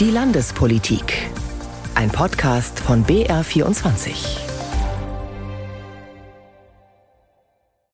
Die 0.00 0.12
Landespolitik. 0.12 1.28
Ein 1.96 2.08
Podcast 2.10 2.78
von 2.78 3.04
BR24. 3.04 4.38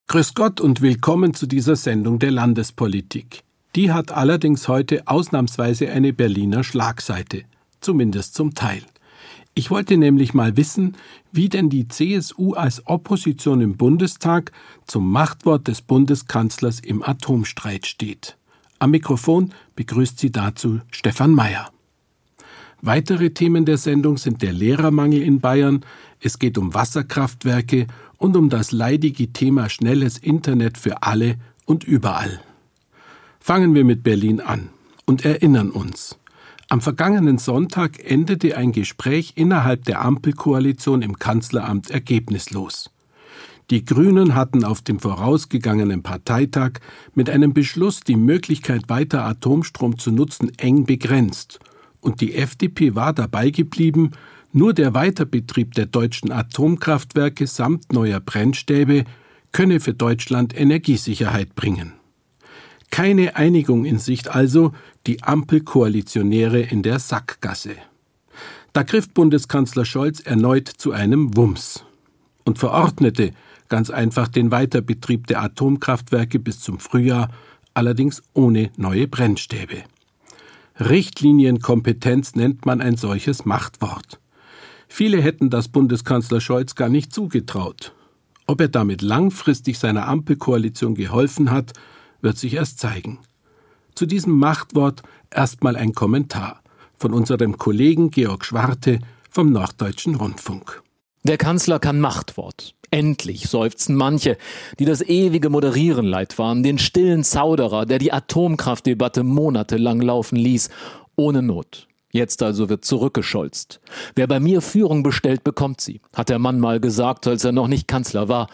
Grüß 0.09 0.35
Gott 0.35 0.61
und 0.61 0.83
willkommen 0.83 1.33
zu 1.33 1.47
dieser 1.47 1.77
Sendung 1.77 2.19
der 2.19 2.31
Landespolitik. 2.31 3.41
Die 3.75 3.91
hat 3.91 4.13
allerdings 4.13 4.69
heute 4.69 5.09
ausnahmsweise 5.09 5.91
eine 5.91 6.13
Berliner 6.13 6.63
Schlagseite, 6.63 7.45
zumindest 7.81 8.35
zum 8.35 8.53
Teil. 8.53 8.83
Ich 9.55 9.71
wollte 9.71 9.97
nämlich 9.97 10.35
mal 10.35 10.59
wissen, 10.59 10.99
wie 11.33 11.49
denn 11.49 11.71
die 11.71 11.89
CSU 11.89 12.53
als 12.53 12.87
Opposition 12.87 13.63
im 13.63 13.79
Bundestag 13.79 14.53
zum 14.87 15.11
Machtwort 15.11 15.69
des 15.69 15.81
Bundeskanzlers 15.81 16.81
im 16.81 17.03
Atomstreit 17.03 17.87
steht. 17.87 18.37
Am 18.79 18.91
Mikrofon 18.91 19.55
begrüßt 19.75 20.19
sie 20.19 20.31
dazu 20.31 20.81
Stefan 20.91 21.31
Mayer. 21.31 21.71
Weitere 22.87 23.31
Themen 23.31 23.65
der 23.65 23.79
Sendung 23.79 24.19
sind 24.19 24.43
der 24.43 24.53
Lehrermangel 24.53 25.23
in 25.23 25.41
Bayern, 25.41 25.87
es 26.21 26.39
geht 26.39 26.59
um 26.59 26.75
Wasserkraftwerke 26.75 27.87
und 28.19 28.37
um 28.37 28.51
das 28.51 28.73
leidige 28.73 29.33
Thema 29.33 29.71
schnelles 29.71 30.19
Internet 30.19 30.77
für 30.77 31.03
alle 31.03 31.37
und 31.65 31.85
überall. 31.85 32.43
Fangen 33.41 33.75
wir 33.75 33.85
mit 33.85 34.03
Berlin 34.03 34.39
an 34.39 34.69
und 35.07 35.25
erinnern 35.25 35.71
uns. 35.71 36.19
Am 36.69 36.83
vergangenen 36.83 37.39
Sonntag 37.39 38.05
endete 38.05 38.55
ein 38.59 38.73
Gespräch 38.73 39.33
innerhalb 39.37 39.87
der 39.87 40.03
Ampelkoalition 40.03 41.01
im 41.01 41.19
Kanzleramt 41.19 41.91
ergebnislos. 41.91 42.91
Die 43.71 43.87
Grünen 43.87 44.35
hatten 44.35 44.63
auf 44.63 44.83
dem 44.83 45.01
vorausgegangenen 45.01 46.03
Parteitag 46.03 46.81
mit 47.15 47.31
einem 47.31 47.55
Beschluss 47.55 48.01
die 48.01 48.17
Möglichkeit, 48.17 48.91
weiter 48.91 49.25
Atomstrom 49.25 49.99
zu 49.99 50.11
nutzen, 50.11 50.53
eng 50.59 50.85
begrenzt 50.85 51.61
und 52.05 52.21
die 52.21 52.35
FDP 52.35 52.95
war 52.95 53.13
dabei 53.13 53.51
geblieben, 53.51 54.13
nur 54.53 54.73
der 54.73 54.95
Weiterbetrieb 54.95 55.75
der 55.75 55.87
deutschen 55.87 56.31
Atomkraftwerke 56.31 57.47
samt 57.47 57.93
neuer 57.93 58.21
Brennstäbe 58.21 59.05
könne 59.53 59.81
für 59.81 59.95
Deutschland 59.95 60.59
Energiesicherheit 60.59 61.55
bringen. 61.55 61.95
Keine 62.91 63.37
Einigung 63.37 63.85
in 63.85 63.99
Sicht 63.99 64.29
also, 64.29 64.73
die 65.07 65.23
Ampelkoalitionäre 65.23 66.61
in 66.61 66.83
der 66.83 66.99
Sackgasse. 66.99 67.75
Da 68.73 68.83
griff 68.83 69.09
Bundeskanzler 69.09 69.85
Scholz 69.85 70.21
erneut 70.21 70.69
zu 70.69 70.93
einem 70.93 71.37
Wumms 71.37 71.85
und 72.45 72.59
verordnete 72.59 73.33
ganz 73.69 73.91
einfach 73.91 74.29
den 74.29 74.51
Weiterbetrieb 74.51 75.27
der 75.27 75.43
Atomkraftwerke 75.43 76.39
bis 76.39 76.61
zum 76.61 76.79
Frühjahr, 76.79 77.31
allerdings 77.73 78.23
ohne 78.35 78.71
neue 78.77 79.09
Brennstäbe. 79.09 79.85
Richtlinienkompetenz 80.81 82.35
nennt 82.35 82.67
man 82.67 82.81
ein 82.81 82.97
solches 82.97 83.45
Machtwort. 83.45 84.21
Viele 84.89 85.21
hätten 85.21 85.51
das 85.51 85.69
Bundeskanzler 85.69 86.41
Scholz 86.41 86.75
gar 86.75 86.89
nicht 86.89 87.13
zugetraut. 87.13 87.95
Ob 88.47 88.61
er 88.61 88.69
damit 88.69 89.01
langfristig 89.01 89.79
seiner 89.79 90.09
Ampelkoalition 90.09 90.95
geholfen 90.95 91.51
hat, 91.51 91.73
wird 92.21 92.39
sich 92.39 92.55
erst 92.55 92.79
zeigen. 92.79 93.21
Zu 93.95 94.07
diesem 94.07 94.37
Machtwort 94.39 95.03
erstmal 95.31 95.77
ein 95.77 95.95
Kommentar 95.95 96.63
von 96.97 97.13
unserem 97.13 97.57
Kollegen 97.57 98.11
Georg 98.11 98.45
Schwarte 98.45 98.99
vom 99.31 99.53
Norddeutschen 99.53 100.17
Rundfunk. 100.17 100.83
Der 101.23 101.39
Kanzler 101.39 101.79
kann 101.79 102.01
Machtwort. 102.01 102.75
Endlich 102.95 103.49
seufzen 103.49 103.97
manche, 103.97 104.39
die 104.79 104.85
das 104.85 105.03
ewige 105.03 105.51
Moderieren 105.51 106.07
leid 106.07 106.39
waren, 106.39 106.63
den 106.63 106.79
stillen 106.79 107.25
Zauderer, 107.25 107.87
der 107.87 107.99
die 107.99 108.13
Atomkraftdebatte 108.13 109.25
monatelang 109.25 110.01
laufen 110.01 110.37
ließ, 110.37 110.71
ohne 111.17 111.43
Not. 111.43 111.89
Jetzt 112.13 112.41
also 112.41 112.69
wird 112.69 112.85
zurückgescholzt. 112.85 113.81
Wer 114.15 114.29
bei 114.29 114.39
mir 114.39 114.61
Führung 114.61 115.03
bestellt, 115.03 115.43
bekommt 115.43 115.81
sie, 115.81 116.03
hat 116.15 116.29
der 116.29 116.39
Mann 116.39 116.61
mal 116.61 116.79
gesagt, 116.79 117.27
als 117.27 117.43
er 117.43 117.51
noch 117.51 117.67
nicht 117.67 117.89
Kanzler 117.89 118.29
war. 118.29 118.47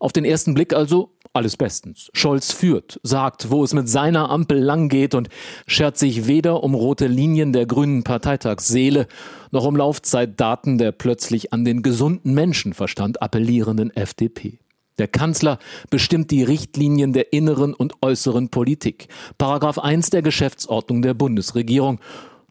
Auf 0.00 0.12
den 0.12 0.24
ersten 0.24 0.54
Blick 0.54 0.74
also 0.74 1.13
alles 1.34 1.56
bestens. 1.56 2.10
Scholz 2.14 2.52
führt, 2.52 3.00
sagt, 3.02 3.50
wo 3.50 3.64
es 3.64 3.74
mit 3.74 3.88
seiner 3.88 4.30
Ampel 4.30 4.58
langgeht 4.58 5.14
und 5.14 5.28
schert 5.66 5.98
sich 5.98 6.26
weder 6.26 6.62
um 6.62 6.74
rote 6.74 7.08
Linien 7.08 7.52
der 7.52 7.66
grünen 7.66 8.04
Parteitagsseele 8.04 9.08
noch 9.50 9.64
um 9.64 9.76
Laufzeitdaten 9.76 10.78
der 10.78 10.92
plötzlich 10.92 11.52
an 11.52 11.64
den 11.64 11.82
gesunden 11.82 12.34
Menschenverstand 12.34 13.20
appellierenden 13.20 13.94
FDP. 13.94 14.58
Der 14.98 15.08
Kanzler 15.08 15.58
bestimmt 15.90 16.30
die 16.30 16.44
Richtlinien 16.44 17.12
der 17.12 17.32
inneren 17.32 17.74
und 17.74 17.94
äußeren 18.00 18.48
Politik. 18.48 19.08
Paragraph 19.36 19.78
1 19.78 20.10
der 20.10 20.22
Geschäftsordnung 20.22 21.02
der 21.02 21.14
Bundesregierung. 21.14 22.00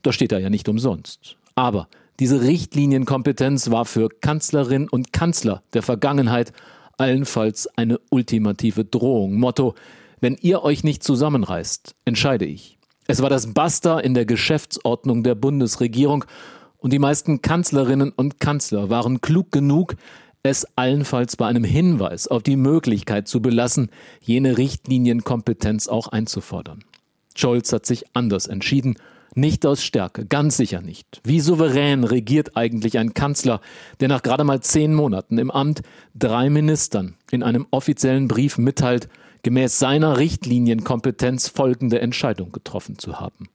Da 0.01 0.11
steht 0.11 0.33
er 0.33 0.39
ja 0.39 0.49
nicht 0.49 0.67
umsonst. 0.67 1.37
Aber 1.55 1.87
diese 2.19 2.41
Richtlinienkompetenz 2.41 3.71
war 3.71 3.85
für 3.85 4.09
Kanzlerin 4.09 4.89
und 4.89 5.13
Kanzler 5.13 5.63
der 5.73 5.83
Vergangenheit 5.83 6.51
allenfalls 6.97 7.67
eine 7.77 7.99
ultimative 8.09 8.85
Drohung. 8.85 9.35
Motto, 9.39 9.75
wenn 10.19 10.37
ihr 10.41 10.63
euch 10.63 10.83
nicht 10.83 11.03
zusammenreißt, 11.03 11.95
entscheide 12.05 12.45
ich. 12.45 12.77
Es 13.07 13.21
war 13.21 13.29
das 13.29 13.53
Basta 13.53 13.99
in 13.99 14.13
der 14.13 14.25
Geschäftsordnung 14.25 15.23
der 15.23 15.35
Bundesregierung 15.35 16.25
und 16.77 16.93
die 16.93 16.99
meisten 16.99 17.41
Kanzlerinnen 17.41 18.11
und 18.11 18.39
Kanzler 18.39 18.89
waren 18.89 19.21
klug 19.21 19.51
genug, 19.51 19.95
es 20.43 20.67
allenfalls 20.75 21.37
bei 21.37 21.47
einem 21.47 21.63
Hinweis 21.63 22.27
auf 22.27 22.43
die 22.43 22.57
Möglichkeit 22.57 23.27
zu 23.27 23.41
belassen, 23.41 23.89
jene 24.21 24.57
Richtlinienkompetenz 24.57 25.87
auch 25.87 26.09
einzufordern. 26.09 26.83
Scholz 27.35 27.71
hat 27.71 27.85
sich 27.85 28.05
anders 28.13 28.47
entschieden 28.47 28.95
nicht 29.35 29.65
aus 29.65 29.83
Stärke, 29.83 30.25
ganz 30.25 30.57
sicher 30.57 30.81
nicht. 30.81 31.21
Wie 31.23 31.39
souverän 31.39 32.03
regiert 32.03 32.55
eigentlich 32.55 32.97
ein 32.97 33.13
Kanzler, 33.13 33.61
der 33.99 34.07
nach 34.07 34.21
gerade 34.21 34.43
mal 34.43 34.61
zehn 34.61 34.93
Monaten 34.93 35.37
im 35.37 35.51
Amt 35.51 35.81
drei 36.15 36.49
Ministern 36.49 37.15
in 37.31 37.43
einem 37.43 37.67
offiziellen 37.71 38.27
Brief 38.27 38.57
mitteilt, 38.57 39.09
gemäß 39.43 39.79
seiner 39.79 40.17
Richtlinienkompetenz 40.17 41.49
folgende 41.49 41.99
Entscheidung 41.99 42.51
getroffen 42.51 42.97
zu 42.97 43.19
haben? 43.19 43.49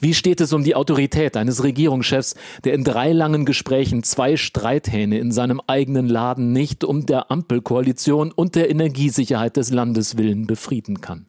Wie 0.00 0.14
steht 0.14 0.40
es 0.40 0.52
um 0.52 0.64
die 0.64 0.76
Autorität 0.76 1.36
eines 1.36 1.62
Regierungschefs, 1.62 2.34
der 2.62 2.74
in 2.74 2.84
drei 2.84 3.12
langen 3.12 3.44
Gesprächen 3.44 4.02
zwei 4.02 4.36
Streithähne 4.36 5.18
in 5.18 5.32
seinem 5.32 5.60
eigenen 5.66 6.08
Laden 6.08 6.52
nicht 6.52 6.84
um 6.84 7.06
der 7.06 7.30
Ampelkoalition 7.30 8.32
und 8.32 8.54
der 8.54 8.70
Energiesicherheit 8.70 9.56
des 9.56 9.70
Landes 9.70 10.16
willen 10.16 10.46
befrieden 10.46 11.00
kann? 11.00 11.26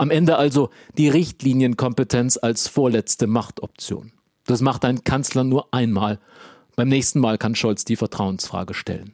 Am 0.00 0.10
Ende 0.10 0.38
also 0.38 0.70
die 0.96 1.10
Richtlinienkompetenz 1.10 2.38
als 2.38 2.68
vorletzte 2.68 3.26
Machtoption. 3.26 4.12
Das 4.46 4.62
macht 4.62 4.86
ein 4.86 5.04
Kanzler 5.04 5.44
nur 5.44 5.74
einmal. 5.74 6.18
Beim 6.74 6.88
nächsten 6.88 7.20
Mal 7.20 7.36
kann 7.36 7.54
Scholz 7.54 7.84
die 7.84 7.96
Vertrauensfrage 7.96 8.72
stellen. 8.72 9.12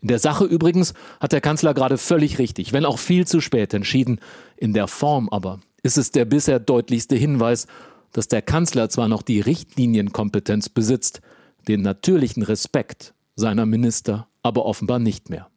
In 0.00 0.08
der 0.08 0.18
Sache 0.18 0.46
übrigens 0.46 0.94
hat 1.20 1.32
der 1.32 1.42
Kanzler 1.42 1.74
gerade 1.74 1.98
völlig 1.98 2.38
richtig, 2.38 2.72
wenn 2.72 2.86
auch 2.86 2.98
viel 2.98 3.26
zu 3.26 3.42
spät 3.42 3.74
entschieden. 3.74 4.18
In 4.56 4.72
der 4.72 4.88
Form 4.88 5.28
aber 5.28 5.60
ist 5.82 5.98
es 5.98 6.12
der 6.12 6.24
bisher 6.24 6.60
deutlichste 6.60 7.16
Hinweis, 7.16 7.66
dass 8.12 8.26
der 8.26 8.40
Kanzler 8.40 8.88
zwar 8.88 9.08
noch 9.08 9.20
die 9.20 9.42
Richtlinienkompetenz 9.42 10.70
besitzt, 10.70 11.20
den 11.68 11.82
natürlichen 11.82 12.42
Respekt 12.42 13.12
seiner 13.34 13.66
Minister 13.66 14.28
aber 14.42 14.64
offenbar 14.64 14.98
nicht 14.98 15.28
mehr. 15.28 15.50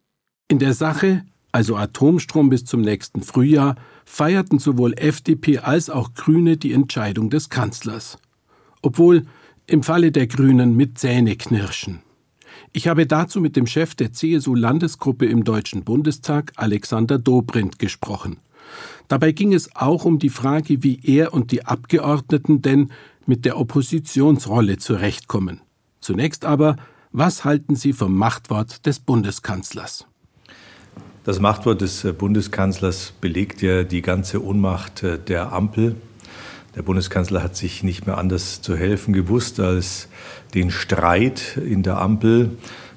In 0.48 0.58
der 0.58 0.74
Sache, 0.74 1.24
also 1.50 1.76
Atomstrom 1.76 2.50
bis 2.50 2.66
zum 2.66 2.82
nächsten 2.82 3.22
Frühjahr, 3.22 3.76
feierten 4.10 4.58
sowohl 4.58 4.92
FDP 4.94 5.58
als 5.58 5.88
auch 5.88 6.14
Grüne 6.14 6.56
die 6.56 6.72
Entscheidung 6.72 7.30
des 7.30 7.48
Kanzlers. 7.48 8.18
Obwohl 8.82 9.24
im 9.66 9.84
Falle 9.84 10.10
der 10.10 10.26
Grünen 10.26 10.76
mit 10.76 10.98
Zähneknirschen. 10.98 12.00
Ich 12.72 12.88
habe 12.88 13.06
dazu 13.06 13.40
mit 13.40 13.54
dem 13.54 13.68
Chef 13.68 13.94
der 13.94 14.12
CSU-Landesgruppe 14.12 15.26
im 15.26 15.44
Deutschen 15.44 15.84
Bundestag, 15.84 16.52
Alexander 16.56 17.18
Dobrindt, 17.18 17.78
gesprochen. 17.78 18.38
Dabei 19.06 19.30
ging 19.30 19.54
es 19.54 19.74
auch 19.76 20.04
um 20.04 20.18
die 20.18 20.28
Frage, 20.28 20.82
wie 20.82 21.00
er 21.04 21.32
und 21.32 21.52
die 21.52 21.64
Abgeordneten 21.64 22.62
denn 22.62 22.90
mit 23.26 23.44
der 23.44 23.58
Oppositionsrolle 23.58 24.78
zurechtkommen. 24.78 25.60
Zunächst 26.00 26.44
aber, 26.44 26.76
was 27.12 27.44
halten 27.44 27.76
Sie 27.76 27.92
vom 27.92 28.16
Machtwort 28.16 28.86
des 28.86 28.98
Bundeskanzlers? 28.98 30.09
Das 31.22 31.38
Machtwort 31.38 31.82
des 31.82 32.02
äh, 32.04 32.12
Bundeskanzlers 32.12 33.12
belegt 33.20 33.60
ja 33.60 33.82
die 33.82 34.00
ganze 34.00 34.42
Ohnmacht 34.42 35.02
äh, 35.02 35.18
der 35.18 35.52
Ampel. 35.52 35.96
Der 36.76 36.82
Bundeskanzler 36.82 37.42
hat 37.42 37.56
sich 37.56 37.82
nicht 37.82 38.06
mehr 38.06 38.16
anders 38.16 38.62
zu 38.62 38.74
helfen 38.74 39.12
gewusst, 39.12 39.60
als 39.60 40.08
den 40.54 40.70
Streit 40.70 41.58
in 41.58 41.82
der 41.82 42.00
Ampel 42.00 42.52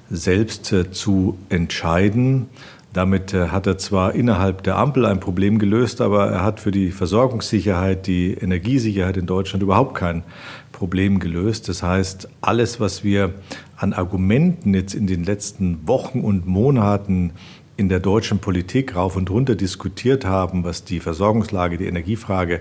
selbst 0.08 0.72
äh, 0.72 0.90
zu 0.90 1.36
entscheiden. 1.50 2.46
Damit 2.94 3.34
hat 3.34 3.66
er 3.66 3.76
zwar 3.76 4.14
innerhalb 4.14 4.62
der 4.62 4.76
Ampel 4.76 5.04
ein 5.04 5.18
Problem 5.18 5.58
gelöst, 5.58 6.00
aber 6.00 6.28
er 6.28 6.44
hat 6.44 6.60
für 6.60 6.70
die 6.70 6.92
Versorgungssicherheit, 6.92 8.06
die 8.06 8.34
Energiesicherheit 8.34 9.16
in 9.16 9.26
Deutschland 9.26 9.64
überhaupt 9.64 9.96
kein 9.96 10.22
Problem 10.70 11.18
gelöst. 11.18 11.68
Das 11.68 11.82
heißt, 11.82 12.28
alles, 12.40 12.78
was 12.78 13.02
wir 13.02 13.34
an 13.76 13.94
Argumenten 13.94 14.74
jetzt 14.74 14.94
in 14.94 15.08
den 15.08 15.24
letzten 15.24 15.88
Wochen 15.88 16.20
und 16.20 16.46
Monaten 16.46 17.32
in 17.76 17.88
der 17.88 18.00
deutschen 18.00 18.38
Politik 18.38 18.94
rauf 18.94 19.16
und 19.16 19.30
runter 19.30 19.56
diskutiert 19.56 20.24
haben, 20.24 20.64
was 20.64 20.84
die 20.84 21.00
Versorgungslage, 21.00 21.76
die 21.76 21.86
Energiefrage 21.86 22.60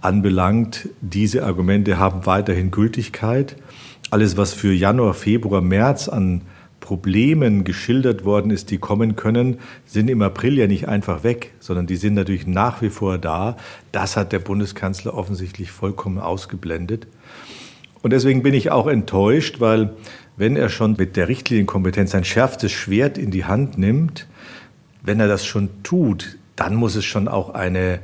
anbelangt, 0.00 0.88
diese 1.00 1.44
Argumente 1.44 1.98
haben 1.98 2.26
weiterhin 2.26 2.70
Gültigkeit. 2.70 3.56
Alles, 4.10 4.36
was 4.36 4.54
für 4.54 4.72
Januar, 4.72 5.14
Februar, 5.14 5.60
März 5.60 6.08
an 6.08 6.42
Problemen 6.80 7.64
geschildert 7.64 8.24
worden 8.24 8.50
ist, 8.50 8.70
die 8.70 8.78
kommen 8.78 9.14
können, 9.14 9.58
sind 9.84 10.08
im 10.08 10.22
April 10.22 10.56
ja 10.56 10.66
nicht 10.66 10.88
einfach 10.88 11.22
weg, 11.22 11.52
sondern 11.60 11.86
die 11.86 11.96
sind 11.96 12.14
natürlich 12.14 12.46
nach 12.46 12.80
wie 12.82 12.88
vor 12.88 13.18
da. 13.18 13.56
Das 13.92 14.16
hat 14.16 14.32
der 14.32 14.38
Bundeskanzler 14.38 15.14
offensichtlich 15.14 15.70
vollkommen 15.70 16.18
ausgeblendet. 16.18 17.06
Und 18.00 18.12
deswegen 18.12 18.42
bin 18.42 18.54
ich 18.54 18.70
auch 18.70 18.86
enttäuscht, 18.86 19.60
weil 19.60 19.90
wenn 20.36 20.56
er 20.56 20.68
schon 20.68 20.94
mit 20.96 21.16
der 21.16 21.28
Richtlinienkompetenz 21.28 22.12
sein 22.12 22.24
schärfstes 22.24 22.72
Schwert 22.72 23.18
in 23.18 23.30
die 23.30 23.44
Hand 23.44 23.76
nimmt, 23.76 24.26
wenn 25.08 25.20
er 25.20 25.26
das 25.26 25.46
schon 25.46 25.70
tut, 25.82 26.36
dann 26.54 26.76
muss 26.76 26.94
es 26.94 27.04
schon 27.06 27.28
auch 27.28 27.54
eine 27.54 28.00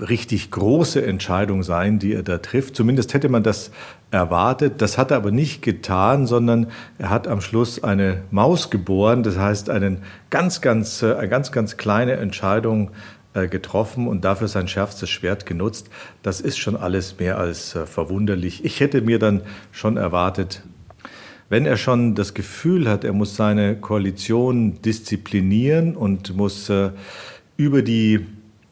richtig 0.00 0.52
große 0.52 1.04
Entscheidung 1.04 1.64
sein, 1.64 1.98
die 1.98 2.14
er 2.14 2.22
da 2.22 2.38
trifft. 2.38 2.76
Zumindest 2.76 3.12
hätte 3.12 3.28
man 3.28 3.42
das 3.42 3.72
erwartet. 4.12 4.80
Das 4.80 4.98
hat 4.98 5.10
er 5.10 5.16
aber 5.16 5.32
nicht 5.32 5.62
getan, 5.62 6.28
sondern 6.28 6.68
er 6.98 7.10
hat 7.10 7.26
am 7.26 7.40
Schluss 7.40 7.82
eine 7.82 8.22
Maus 8.30 8.70
geboren. 8.70 9.24
Das 9.24 9.36
heißt, 9.36 9.68
einen 9.68 10.02
ganz, 10.30 10.60
ganz, 10.60 11.02
äh, 11.02 11.14
eine 11.14 11.28
ganz, 11.28 11.50
ganz 11.50 11.76
kleine 11.76 12.12
Entscheidung 12.12 12.92
äh, 13.34 13.48
getroffen 13.48 14.06
und 14.06 14.24
dafür 14.24 14.46
sein 14.46 14.68
schärfstes 14.68 15.10
Schwert 15.10 15.44
genutzt. 15.44 15.90
Das 16.22 16.40
ist 16.40 16.58
schon 16.58 16.76
alles 16.76 17.18
mehr 17.18 17.38
als 17.38 17.74
äh, 17.74 17.84
verwunderlich. 17.84 18.64
Ich 18.64 18.78
hätte 18.78 19.00
mir 19.02 19.18
dann 19.18 19.42
schon 19.72 19.96
erwartet, 19.96 20.62
wenn 21.48 21.66
er 21.66 21.76
schon 21.76 22.14
das 22.14 22.34
Gefühl 22.34 22.88
hat, 22.88 23.04
er 23.04 23.12
muss 23.12 23.36
seine 23.36 23.76
Koalition 23.76 24.80
disziplinieren 24.82 25.96
und 25.96 26.36
muss 26.36 26.68
äh, 26.68 26.90
über 27.56 27.82
die 27.82 28.26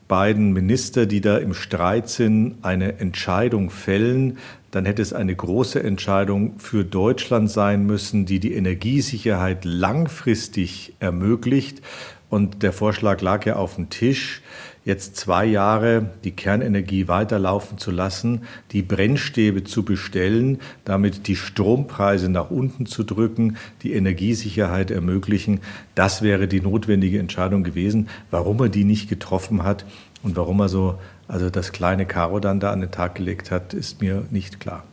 beiden 0.08 0.52
Minister, 0.52 1.06
die 1.06 1.20
da 1.20 1.38
im 1.38 1.54
Streit 1.54 2.08
sind, 2.08 2.56
eine 2.62 2.98
Entscheidung 2.98 3.70
fällen, 3.70 4.38
dann 4.70 4.84
hätte 4.84 5.02
es 5.02 5.12
eine 5.12 5.34
große 5.34 5.82
Entscheidung 5.82 6.58
für 6.58 6.84
Deutschland 6.84 7.50
sein 7.50 7.86
müssen, 7.86 8.26
die 8.26 8.40
die 8.40 8.52
Energiesicherheit 8.52 9.64
langfristig 9.64 10.94
ermöglicht. 11.00 11.82
Und 12.28 12.62
der 12.62 12.72
Vorschlag 12.72 13.20
lag 13.22 13.46
ja 13.46 13.56
auf 13.56 13.76
dem 13.76 13.88
Tisch 13.88 14.42
jetzt 14.86 15.16
zwei 15.16 15.44
Jahre 15.44 16.10
die 16.24 16.30
Kernenergie 16.30 17.08
weiterlaufen 17.08 17.76
zu 17.76 17.90
lassen, 17.90 18.42
die 18.70 18.82
Brennstäbe 18.82 19.64
zu 19.64 19.82
bestellen, 19.82 20.60
damit 20.84 21.26
die 21.26 21.36
Strompreise 21.36 22.30
nach 22.30 22.50
unten 22.50 22.86
zu 22.86 23.02
drücken, 23.02 23.58
die 23.82 23.92
Energiesicherheit 23.92 24.90
ermöglichen. 24.90 25.60
Das 25.94 26.22
wäre 26.22 26.48
die 26.48 26.60
notwendige 26.60 27.18
Entscheidung 27.18 27.64
gewesen. 27.64 28.08
Warum 28.30 28.60
er 28.60 28.68
die 28.70 28.84
nicht 28.84 29.10
getroffen 29.10 29.64
hat 29.64 29.84
und 30.22 30.36
warum 30.36 30.60
er 30.60 30.68
so 30.68 30.98
also 31.28 31.50
das 31.50 31.72
kleine 31.72 32.06
Karo 32.06 32.38
dann 32.38 32.60
da 32.60 32.70
an 32.70 32.80
den 32.80 32.92
Tag 32.92 33.16
gelegt 33.16 33.50
hat, 33.50 33.74
ist 33.74 34.00
mir 34.00 34.24
nicht 34.30 34.60
klar. 34.60 34.84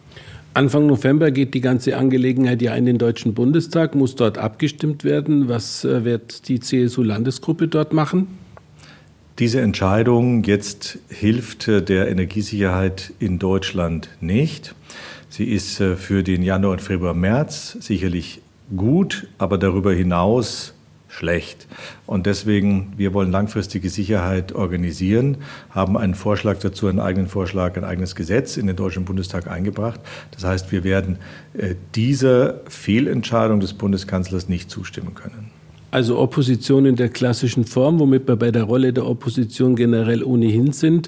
Anfang 0.56 0.88
November 0.88 1.32
geht 1.32 1.54
die 1.54 1.62
ganze 1.62 1.98
Angelegenheit 1.98 2.62
ja 2.62 2.74
in 2.76 2.86
den 2.86 2.98
Deutschen 2.98 3.36
Bundestag, 3.36 3.94
muss 3.94 4.16
dort 4.16 4.40
abgestimmt 4.40 5.04
werden. 5.04 5.48
Was 5.48 5.84
äh, 5.84 6.04
wird 6.04 6.48
die 6.48 6.60
CSU-Landesgruppe 6.60 7.68
dort 7.68 7.94
machen? 7.94 8.43
Diese 9.40 9.62
Entscheidung 9.62 10.44
jetzt 10.44 11.00
hilft 11.10 11.68
äh, 11.68 11.82
der 11.82 12.08
Energiesicherheit 12.10 13.14
in 13.18 13.40
Deutschland 13.40 14.10
nicht. 14.22 14.76
Sie 15.28 15.46
ist 15.46 15.80
äh, 15.80 15.96
für 15.96 16.22
den 16.22 16.44
Januar 16.44 16.74
und 16.74 16.82
Februar, 16.82 17.16
März 17.16 17.76
sicherlich 17.80 18.42
gut, 18.78 19.28
aber 19.40 19.58
darüber 19.58 19.92
hinaus 19.92 20.76
schlecht. 21.08 21.68
Und 22.06 22.28
deswegen, 22.28 22.94
wir 22.96 23.16
wollen 23.16 23.32
langfristige 23.32 23.90
Sicherheit 23.90 24.54
organisieren, 24.54 25.38
haben 25.72 25.98
einen 25.98 26.14
Vorschlag 26.14 26.60
dazu, 26.60 26.88
einen 26.88 27.00
eigenen 27.00 27.28
Vorschlag, 27.28 27.76
ein 27.76 27.84
eigenes 27.84 28.16
Gesetz 28.16 28.58
in 28.58 28.68
den 28.68 28.76
Deutschen 28.76 29.04
Bundestag 29.06 29.48
eingebracht. 29.48 30.00
Das 30.30 30.44
heißt, 30.44 30.72
wir 30.72 30.84
werden 30.84 31.18
äh, 31.58 31.74
dieser 31.96 32.62
Fehlentscheidung 32.68 33.60
des 33.60 33.74
Bundeskanzlers 33.74 34.48
nicht 34.48 34.70
zustimmen 34.70 35.16
können. 35.16 35.50
Also 35.94 36.18
Opposition 36.18 36.88
in 36.88 36.96
der 36.96 37.10
klassischen 37.10 37.66
Form, 37.66 38.00
womit 38.00 38.28
wir 38.28 38.36
bei 38.36 38.50
der 38.50 38.64
Rolle 38.64 38.94
der 38.94 39.06
Opposition 39.06 39.76
generell 39.76 40.24
ohnehin 40.24 40.72
sind. 40.72 41.08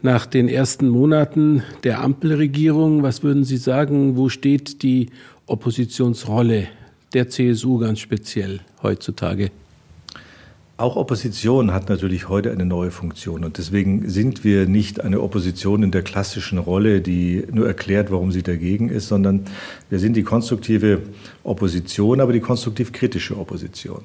Nach 0.00 0.26
den 0.26 0.48
ersten 0.48 0.88
Monaten 0.88 1.64
der 1.82 2.02
Ampelregierung, 2.02 3.02
was 3.02 3.24
würden 3.24 3.42
Sie 3.42 3.56
sagen, 3.56 4.16
wo 4.16 4.28
steht 4.28 4.84
die 4.84 5.10
Oppositionsrolle 5.46 6.68
der 7.14 7.28
CSU 7.30 7.78
ganz 7.78 7.98
speziell 7.98 8.60
heutzutage? 8.80 9.50
Auch 10.78 10.96
Opposition 10.96 11.72
hat 11.72 11.88
natürlich 11.88 12.28
heute 12.28 12.52
eine 12.52 12.66
neue 12.66 12.90
Funktion 12.90 13.44
und 13.44 13.56
deswegen 13.56 14.10
sind 14.10 14.44
wir 14.44 14.66
nicht 14.66 15.00
eine 15.00 15.22
Opposition 15.22 15.82
in 15.82 15.90
der 15.90 16.02
klassischen 16.02 16.58
Rolle, 16.58 17.00
die 17.00 17.44
nur 17.50 17.66
erklärt, 17.66 18.10
warum 18.10 18.30
sie 18.30 18.42
dagegen 18.42 18.90
ist, 18.90 19.08
sondern 19.08 19.46
wir 19.88 19.98
sind 19.98 20.16
die 20.18 20.22
konstruktive 20.22 21.00
Opposition, 21.44 22.20
aber 22.20 22.34
die 22.34 22.40
konstruktiv 22.40 22.92
kritische 22.92 23.38
Opposition. 23.38 24.02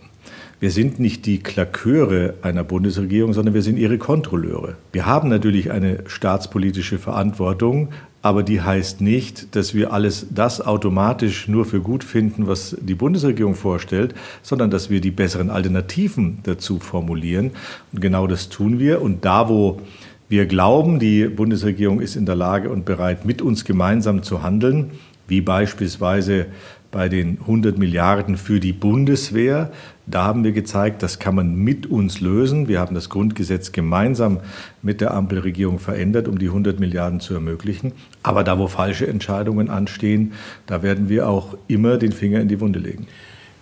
Wir 0.62 0.71
sind 0.71 0.97
nicht 0.97 1.25
die 1.25 1.39
Klaköre 1.39 2.35
einer 2.41 2.63
Bundesregierung, 2.63 3.33
sondern 3.33 3.53
wir 3.53 3.63
sind 3.63 3.77
ihre 3.77 3.97
Kontrolleure. 3.97 4.77
Wir 4.94 5.06
haben 5.06 5.27
natürlich 5.27 5.71
eine 5.71 6.06
staatspolitische 6.07 7.00
Verantwortung, 7.00 7.89
aber 8.21 8.44
die 8.44 8.62
heißt 8.62 9.01
nicht, 9.01 9.56
dass 9.56 9.73
wir 9.73 9.94
alles 9.94 10.27
das 10.29 10.62
automatisch 10.62 11.47
nur 11.47 11.65
für 11.65 11.81
gut 11.81 12.03
finden, 12.03 12.47
was 12.47 12.77
die 12.79 12.94
Bundesregierung 12.94 13.56
vorstellt, 13.56 14.13
sondern 14.44 14.69
dass 14.69 14.89
wir 14.89 15.01
die 15.01 15.12
besseren 15.12 15.50
Alternativen 15.50 16.39
dazu 16.44 16.79
formulieren. 16.79 17.51
Und 17.91 18.01
genau 18.01 18.27
das 18.27 18.50
tun 18.50 18.77
wir. 18.77 19.01
Und 19.01 19.25
da, 19.25 19.50
wo 19.50 19.81
wir 20.29 20.45
glauben, 20.45 21.00
die 21.00 21.25
Bundesregierung 21.25 22.00
ist 22.00 22.15
in 22.15 22.25
der 22.25 22.35
Lage 22.35 22.69
und 22.69 22.85
bereit, 22.85 23.25
mit 23.25 23.41
uns 23.41 23.65
gemeinsam 23.65 24.21
zu 24.21 24.44
handeln, 24.44 24.91
wie 25.27 25.41
beispielsweise 25.41 26.45
bei 26.91 27.07
den 27.09 27.39
100 27.41 27.77
Milliarden 27.77 28.38
für 28.38 28.59
die 28.59 28.73
Bundeswehr. 28.73 29.71
Da 30.05 30.23
haben 30.23 30.43
wir 30.43 30.51
gezeigt, 30.51 31.01
das 31.03 31.19
kann 31.19 31.35
man 31.35 31.55
mit 31.55 31.85
uns 31.85 32.19
lösen. 32.19 32.67
Wir 32.67 32.79
haben 32.79 32.93
das 32.93 33.09
Grundgesetz 33.09 33.71
gemeinsam 33.71 34.41
mit 34.81 34.99
der 34.99 35.13
Ampelregierung 35.13 35.79
verändert, 35.79 36.27
um 36.27 36.38
die 36.38 36.47
100 36.47 36.79
Milliarden 36.79 37.21
zu 37.21 37.33
ermöglichen. 37.33 37.93
Aber 38.21 38.43
da, 38.43 38.59
wo 38.59 38.67
falsche 38.67 39.07
Entscheidungen 39.07 39.69
anstehen, 39.69 40.33
da 40.67 40.83
werden 40.83 41.07
wir 41.07 41.29
auch 41.29 41.57
immer 41.67 41.97
den 41.97 42.11
Finger 42.11 42.41
in 42.41 42.49
die 42.49 42.59
Wunde 42.59 42.79
legen. 42.79 43.07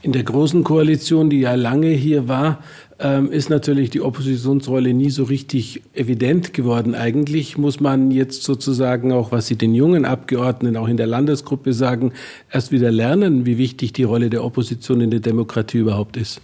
In 0.02 0.14
der 0.14 0.24
großen 0.24 0.64
Koalition, 0.64 1.30
die 1.30 1.42
ja 1.42 1.56
lange 1.56 1.90
hier 1.90 2.30
war, 2.30 2.64
ähm, 3.00 3.32
ist 3.32 3.50
natürlich 3.50 3.90
die 3.90 4.00
Oppositionsrolle 4.00 4.94
nie 4.94 5.10
so 5.10 5.24
richtig 5.24 5.82
evident 5.94 6.54
geworden. 6.54 6.96
Eigentlich 6.96 7.58
muss 7.58 7.82
man 7.82 8.10
jetzt 8.10 8.44
sozusagen 8.44 9.12
auch, 9.12 9.34
was 9.34 9.48
Sie 9.48 9.58
den 9.58 9.76
jungen 9.76 10.06
Abgeordneten 10.06 10.78
auch 10.78 10.88
in 10.88 10.96
der 10.96 11.08
Landesgruppe 11.08 11.74
sagen, 11.74 12.14
erst 12.50 12.72
wieder 12.72 12.92
lernen, 12.92 13.46
wie 13.46 13.58
wichtig 13.58 13.92
die 13.92 14.04
Rolle 14.04 14.30
der 14.30 14.46
Opposition 14.46 15.02
in 15.02 15.12
der 15.12 15.20
Demokratie 15.20 15.80
überhaupt 15.80 16.16
ist. 16.16 16.40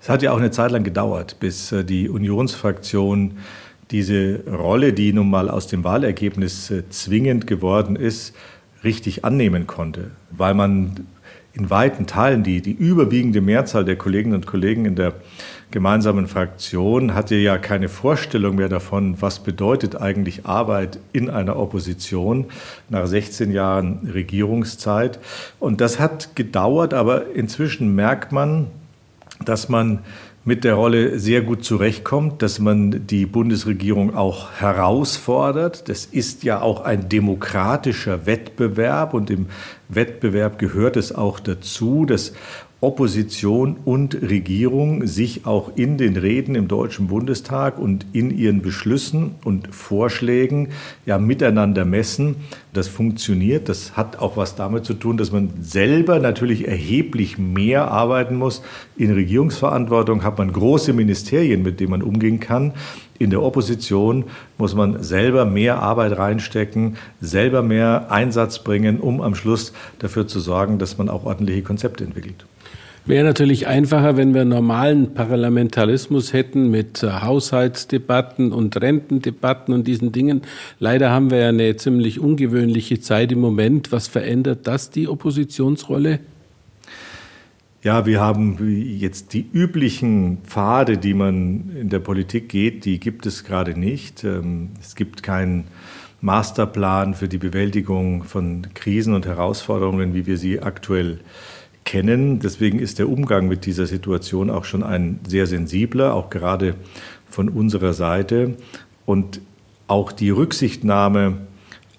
Es 0.00 0.08
hat 0.08 0.22
ja 0.22 0.32
auch 0.32 0.38
eine 0.38 0.50
Zeit 0.50 0.70
lang 0.70 0.82
gedauert, 0.82 1.36
bis 1.40 1.72
äh, 1.72 1.84
die 1.84 2.08
Unionsfraktion 2.08 3.32
diese 3.90 4.40
Rolle, 4.46 4.94
die 4.94 5.12
nun 5.12 5.28
mal 5.28 5.50
aus 5.50 5.66
dem 5.66 5.84
Wahlergebnis 5.84 6.70
äh, 6.70 6.88
zwingend 6.88 7.46
geworden 7.46 7.96
ist, 7.96 8.34
richtig 8.82 9.26
annehmen 9.26 9.66
konnte, 9.66 10.10
weil 10.30 10.54
man 10.54 11.06
in 11.54 11.68
weiten 11.70 12.06
Teilen 12.06 12.42
die, 12.42 12.62
die 12.62 12.72
überwiegende 12.72 13.40
Mehrzahl 13.40 13.84
der 13.84 13.96
Kolleginnen 13.96 14.34
und 14.34 14.46
Kollegen 14.46 14.84
in 14.84 14.94
der 14.94 15.14
gemeinsamen 15.70 16.26
Fraktion 16.26 17.14
hatte 17.14 17.34
ja 17.34 17.58
keine 17.58 17.88
Vorstellung 17.88 18.56
mehr 18.56 18.68
davon, 18.68 19.20
was 19.20 19.40
bedeutet 19.40 20.00
eigentlich 20.00 20.46
Arbeit 20.46 20.98
in 21.12 21.28
einer 21.30 21.56
Opposition 21.56 22.46
nach 22.88 23.06
16 23.06 23.50
Jahren 23.52 24.10
Regierungszeit. 24.12 25.18
Und 25.58 25.80
das 25.80 25.98
hat 25.98 26.36
gedauert, 26.36 26.94
aber 26.94 27.32
inzwischen 27.34 27.94
merkt 27.94 28.32
man, 28.32 28.68
dass 29.44 29.68
man 29.68 30.00
mit 30.44 30.64
der 30.64 30.74
Rolle 30.74 31.18
sehr 31.20 31.42
gut 31.42 31.64
zurechtkommt, 31.64 32.42
dass 32.42 32.58
man 32.58 33.06
die 33.06 33.26
Bundesregierung 33.26 34.16
auch 34.16 34.50
herausfordert. 34.58 35.88
Das 35.88 36.04
ist 36.04 36.42
ja 36.42 36.60
auch 36.60 36.80
ein 36.80 37.08
demokratischer 37.08 38.26
Wettbewerb 38.26 39.14
und 39.14 39.30
im 39.30 39.46
Wettbewerb 39.88 40.58
gehört 40.58 40.96
es 40.96 41.14
auch 41.14 41.38
dazu, 41.38 42.06
dass 42.06 42.32
Opposition 42.82 43.76
und 43.84 44.22
Regierung 44.22 45.06
sich 45.06 45.46
auch 45.46 45.70
in 45.76 45.98
den 45.98 46.16
Reden 46.16 46.56
im 46.56 46.66
Deutschen 46.66 47.06
Bundestag 47.06 47.78
und 47.78 48.06
in 48.12 48.36
ihren 48.36 48.60
Beschlüssen 48.60 49.36
und 49.44 49.72
Vorschlägen 49.72 50.70
ja 51.06 51.16
miteinander 51.18 51.84
messen. 51.84 52.34
Das 52.72 52.88
funktioniert. 52.88 53.68
Das 53.68 53.96
hat 53.96 54.18
auch 54.18 54.36
was 54.36 54.56
damit 54.56 54.84
zu 54.84 54.94
tun, 54.94 55.16
dass 55.16 55.30
man 55.30 55.50
selber 55.60 56.18
natürlich 56.18 56.66
erheblich 56.66 57.38
mehr 57.38 57.88
arbeiten 57.88 58.34
muss. 58.34 58.62
In 58.96 59.12
Regierungsverantwortung 59.12 60.24
hat 60.24 60.38
man 60.38 60.52
große 60.52 60.92
Ministerien, 60.92 61.62
mit 61.62 61.78
denen 61.78 61.92
man 61.92 62.02
umgehen 62.02 62.40
kann. 62.40 62.72
In 63.16 63.30
der 63.30 63.44
Opposition 63.44 64.24
muss 64.58 64.74
man 64.74 65.04
selber 65.04 65.44
mehr 65.44 65.80
Arbeit 65.80 66.18
reinstecken, 66.18 66.96
selber 67.20 67.62
mehr 67.62 68.10
Einsatz 68.10 68.58
bringen, 68.58 68.98
um 68.98 69.20
am 69.20 69.36
Schluss 69.36 69.72
dafür 70.00 70.26
zu 70.26 70.40
sorgen, 70.40 70.80
dass 70.80 70.98
man 70.98 71.08
auch 71.08 71.24
ordentliche 71.24 71.62
Konzepte 71.62 72.02
entwickelt. 72.02 72.44
Wäre 73.04 73.24
natürlich 73.24 73.66
einfacher, 73.66 74.16
wenn 74.16 74.32
wir 74.32 74.44
normalen 74.44 75.12
Parlamentarismus 75.12 76.32
hätten 76.32 76.70
mit 76.70 77.02
äh, 77.02 77.10
Haushaltsdebatten 77.10 78.52
und 78.52 78.80
Rentendebatten 78.80 79.74
und 79.74 79.88
diesen 79.88 80.12
Dingen. 80.12 80.42
Leider 80.78 81.10
haben 81.10 81.32
wir 81.32 81.38
ja 81.38 81.48
eine 81.48 81.74
ziemlich 81.76 82.20
ungewöhnliche 82.20 83.00
Zeit 83.00 83.32
im 83.32 83.40
Moment. 83.40 83.90
Was 83.90 84.06
verändert 84.06 84.68
das 84.68 84.90
die 84.90 85.08
Oppositionsrolle? 85.08 86.20
Ja, 87.82 88.06
wir 88.06 88.20
haben 88.20 88.58
jetzt 89.00 89.32
die 89.32 89.44
üblichen 89.52 90.38
Pfade, 90.44 90.96
die 90.96 91.14
man 91.14 91.72
in 91.76 91.88
der 91.88 91.98
Politik 91.98 92.48
geht, 92.48 92.84
die 92.84 93.00
gibt 93.00 93.26
es 93.26 93.42
gerade 93.42 93.76
nicht. 93.76 94.22
Ähm, 94.22 94.68
es 94.80 94.94
gibt 94.94 95.24
keinen 95.24 95.64
Masterplan 96.20 97.14
für 97.14 97.26
die 97.26 97.38
Bewältigung 97.38 98.22
von 98.22 98.68
Krisen 98.74 99.12
und 99.12 99.26
Herausforderungen, 99.26 100.14
wie 100.14 100.26
wir 100.26 100.38
sie 100.38 100.60
aktuell 100.60 101.18
kennen. 101.84 102.40
Deswegen 102.40 102.78
ist 102.78 102.98
der 102.98 103.08
Umgang 103.08 103.48
mit 103.48 103.66
dieser 103.66 103.86
Situation 103.86 104.50
auch 104.50 104.64
schon 104.64 104.82
ein 104.82 105.20
sehr 105.26 105.46
sensibler, 105.46 106.14
auch 106.14 106.30
gerade 106.30 106.74
von 107.28 107.48
unserer 107.48 107.92
Seite. 107.92 108.56
Und 109.06 109.40
auch 109.88 110.12
die 110.12 110.30
Rücksichtnahme 110.30 111.38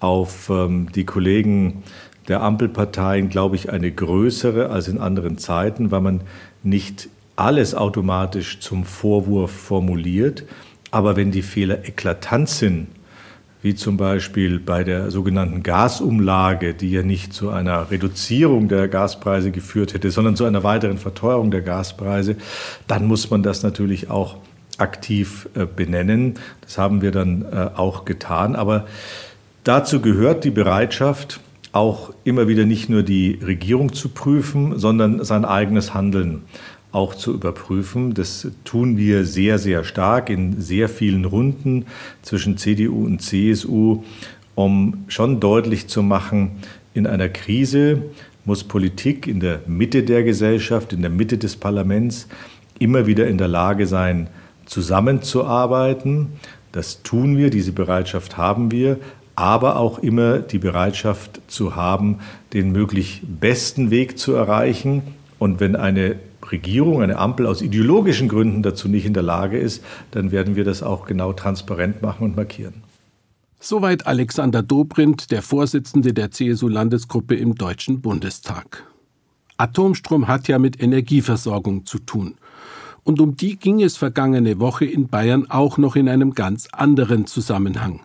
auf 0.00 0.50
ähm, 0.50 0.88
die 0.94 1.04
Kollegen 1.04 1.82
der 2.28 2.42
Ampelparteien, 2.42 3.28
glaube 3.28 3.56
ich, 3.56 3.70
eine 3.70 3.90
größere 3.92 4.70
als 4.70 4.88
in 4.88 4.98
anderen 4.98 5.38
Zeiten, 5.38 5.90
weil 5.90 6.00
man 6.00 6.22
nicht 6.62 7.08
alles 7.36 7.74
automatisch 7.74 8.60
zum 8.60 8.84
Vorwurf 8.84 9.50
formuliert. 9.50 10.44
Aber 10.90 11.16
wenn 11.16 11.30
die 11.30 11.42
Fehler 11.42 11.86
eklatant 11.86 12.48
sind, 12.48 12.88
wie 13.64 13.74
zum 13.74 13.96
Beispiel 13.96 14.60
bei 14.60 14.84
der 14.84 15.10
sogenannten 15.10 15.62
Gasumlage, 15.62 16.74
die 16.74 16.90
ja 16.90 17.02
nicht 17.02 17.32
zu 17.32 17.48
einer 17.48 17.90
Reduzierung 17.90 18.68
der 18.68 18.88
Gaspreise 18.88 19.52
geführt 19.52 19.94
hätte, 19.94 20.10
sondern 20.10 20.36
zu 20.36 20.44
einer 20.44 20.62
weiteren 20.62 20.98
Verteuerung 20.98 21.50
der 21.50 21.62
Gaspreise, 21.62 22.36
dann 22.86 23.06
muss 23.06 23.30
man 23.30 23.42
das 23.42 23.62
natürlich 23.62 24.10
auch 24.10 24.36
aktiv 24.76 25.48
äh, 25.54 25.64
benennen. 25.64 26.34
Das 26.60 26.76
haben 26.76 27.00
wir 27.00 27.10
dann 27.10 27.46
äh, 27.50 27.70
auch 27.74 28.04
getan. 28.04 28.54
Aber 28.54 28.84
dazu 29.64 30.02
gehört 30.02 30.44
die 30.44 30.50
Bereitschaft, 30.50 31.40
auch 31.72 32.12
immer 32.22 32.46
wieder 32.48 32.66
nicht 32.66 32.90
nur 32.90 33.02
die 33.02 33.40
Regierung 33.42 33.94
zu 33.94 34.10
prüfen, 34.10 34.78
sondern 34.78 35.24
sein 35.24 35.46
eigenes 35.46 35.94
Handeln 35.94 36.42
auch 36.94 37.14
zu 37.14 37.34
überprüfen. 37.34 38.14
Das 38.14 38.48
tun 38.64 38.96
wir 38.96 39.24
sehr, 39.24 39.58
sehr 39.58 39.84
stark 39.84 40.30
in 40.30 40.60
sehr 40.60 40.88
vielen 40.88 41.24
Runden 41.24 41.86
zwischen 42.22 42.56
CDU 42.56 43.04
und 43.04 43.20
CSU, 43.20 44.02
um 44.54 45.04
schon 45.08 45.40
deutlich 45.40 45.88
zu 45.88 46.02
machen, 46.02 46.52
in 46.94 47.06
einer 47.06 47.28
Krise 47.28 48.02
muss 48.44 48.64
Politik 48.64 49.26
in 49.26 49.40
der 49.40 49.60
Mitte 49.66 50.02
der 50.02 50.22
Gesellschaft, 50.22 50.92
in 50.92 51.00
der 51.00 51.10
Mitte 51.10 51.38
des 51.38 51.56
Parlaments 51.56 52.28
immer 52.78 53.06
wieder 53.06 53.26
in 53.26 53.38
der 53.38 53.48
Lage 53.48 53.86
sein, 53.86 54.28
zusammenzuarbeiten. 54.66 56.28
Das 56.72 57.02
tun 57.02 57.36
wir, 57.36 57.50
diese 57.50 57.72
Bereitschaft 57.72 58.36
haben 58.36 58.70
wir, 58.70 58.98
aber 59.36 59.76
auch 59.76 59.98
immer 59.98 60.38
die 60.38 60.58
Bereitschaft 60.58 61.40
zu 61.48 61.74
haben, 61.74 62.18
den 62.52 62.72
möglich 62.72 63.22
besten 63.40 63.90
Weg 63.90 64.18
zu 64.18 64.34
erreichen. 64.34 65.02
Und 65.38 65.60
wenn 65.60 65.76
eine 65.76 66.16
Regierung, 66.52 67.02
eine 67.02 67.18
Ampel 67.18 67.46
aus 67.46 67.62
ideologischen 67.62 68.28
Gründen 68.28 68.62
dazu 68.62 68.88
nicht 68.88 69.06
in 69.06 69.14
der 69.14 69.22
Lage 69.22 69.58
ist, 69.58 69.84
dann 70.10 70.32
werden 70.32 70.56
wir 70.56 70.64
das 70.64 70.82
auch 70.82 71.06
genau 71.06 71.32
transparent 71.32 72.02
machen 72.02 72.24
und 72.24 72.36
markieren. 72.36 72.82
Soweit 73.60 74.06
Alexander 74.06 74.62
Dobrindt, 74.62 75.30
der 75.30 75.40
Vorsitzende 75.40 76.12
der 76.12 76.30
CSU-Landesgruppe 76.30 77.34
im 77.34 77.54
Deutschen 77.54 78.02
Bundestag. 78.02 78.84
Atomstrom 79.56 80.28
hat 80.28 80.48
ja 80.48 80.58
mit 80.58 80.82
Energieversorgung 80.82 81.86
zu 81.86 81.98
tun. 81.98 82.34
Und 83.04 83.20
um 83.20 83.36
die 83.36 83.56
ging 83.56 83.82
es 83.82 83.96
vergangene 83.96 84.60
Woche 84.60 84.84
in 84.84 85.08
Bayern 85.08 85.50
auch 85.50 85.78
noch 85.78 85.96
in 85.96 86.08
einem 86.08 86.32
ganz 86.32 86.68
anderen 86.72 87.26
Zusammenhang. 87.26 88.00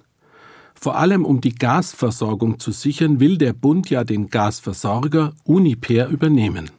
Vor 0.75 0.97
allem 0.97 1.25
um 1.25 1.41
die 1.41 1.55
Gasversorgung 1.55 2.59
zu 2.59 2.71
sichern, 2.71 3.19
will 3.19 3.37
der 3.37 3.51
Bund 3.51 3.89
ja 3.89 4.05
den 4.05 4.29
Gasversorger 4.29 5.33
Uniper 5.43 6.07
übernehmen. 6.07 6.71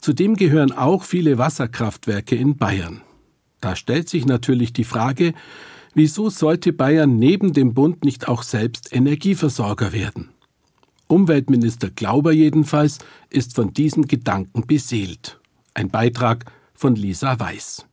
Zudem 0.00 0.36
gehören 0.36 0.72
auch 0.72 1.04
viele 1.04 1.38
Wasserkraftwerke 1.38 2.36
in 2.36 2.56
Bayern. 2.56 3.02
Da 3.60 3.76
stellt 3.76 4.08
sich 4.08 4.26
natürlich 4.26 4.72
die 4.72 4.84
Frage, 4.84 5.34
wieso 5.94 6.30
sollte 6.30 6.72
Bayern 6.72 7.18
neben 7.18 7.52
dem 7.52 7.74
Bund 7.74 8.04
nicht 8.04 8.28
auch 8.28 8.42
selbst 8.42 8.94
Energieversorger 8.94 9.92
werden? 9.92 10.30
Umweltminister 11.08 11.90
Glauber 11.90 12.32
jedenfalls 12.32 12.98
ist 13.28 13.54
von 13.54 13.74
diesem 13.74 14.06
Gedanken 14.06 14.66
beseelt. 14.66 15.40
Ein 15.74 15.90
Beitrag 15.90 16.44
von 16.74 16.94
Lisa 16.94 17.38
Weiß. 17.38 17.84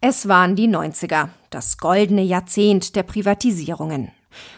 Es 0.00 0.28
waren 0.28 0.56
die 0.56 0.68
90er, 0.68 1.28
das 1.50 1.78
goldene 1.78 2.22
Jahrzehnt 2.22 2.94
der 2.96 3.04
Privatisierungen. 3.04 4.10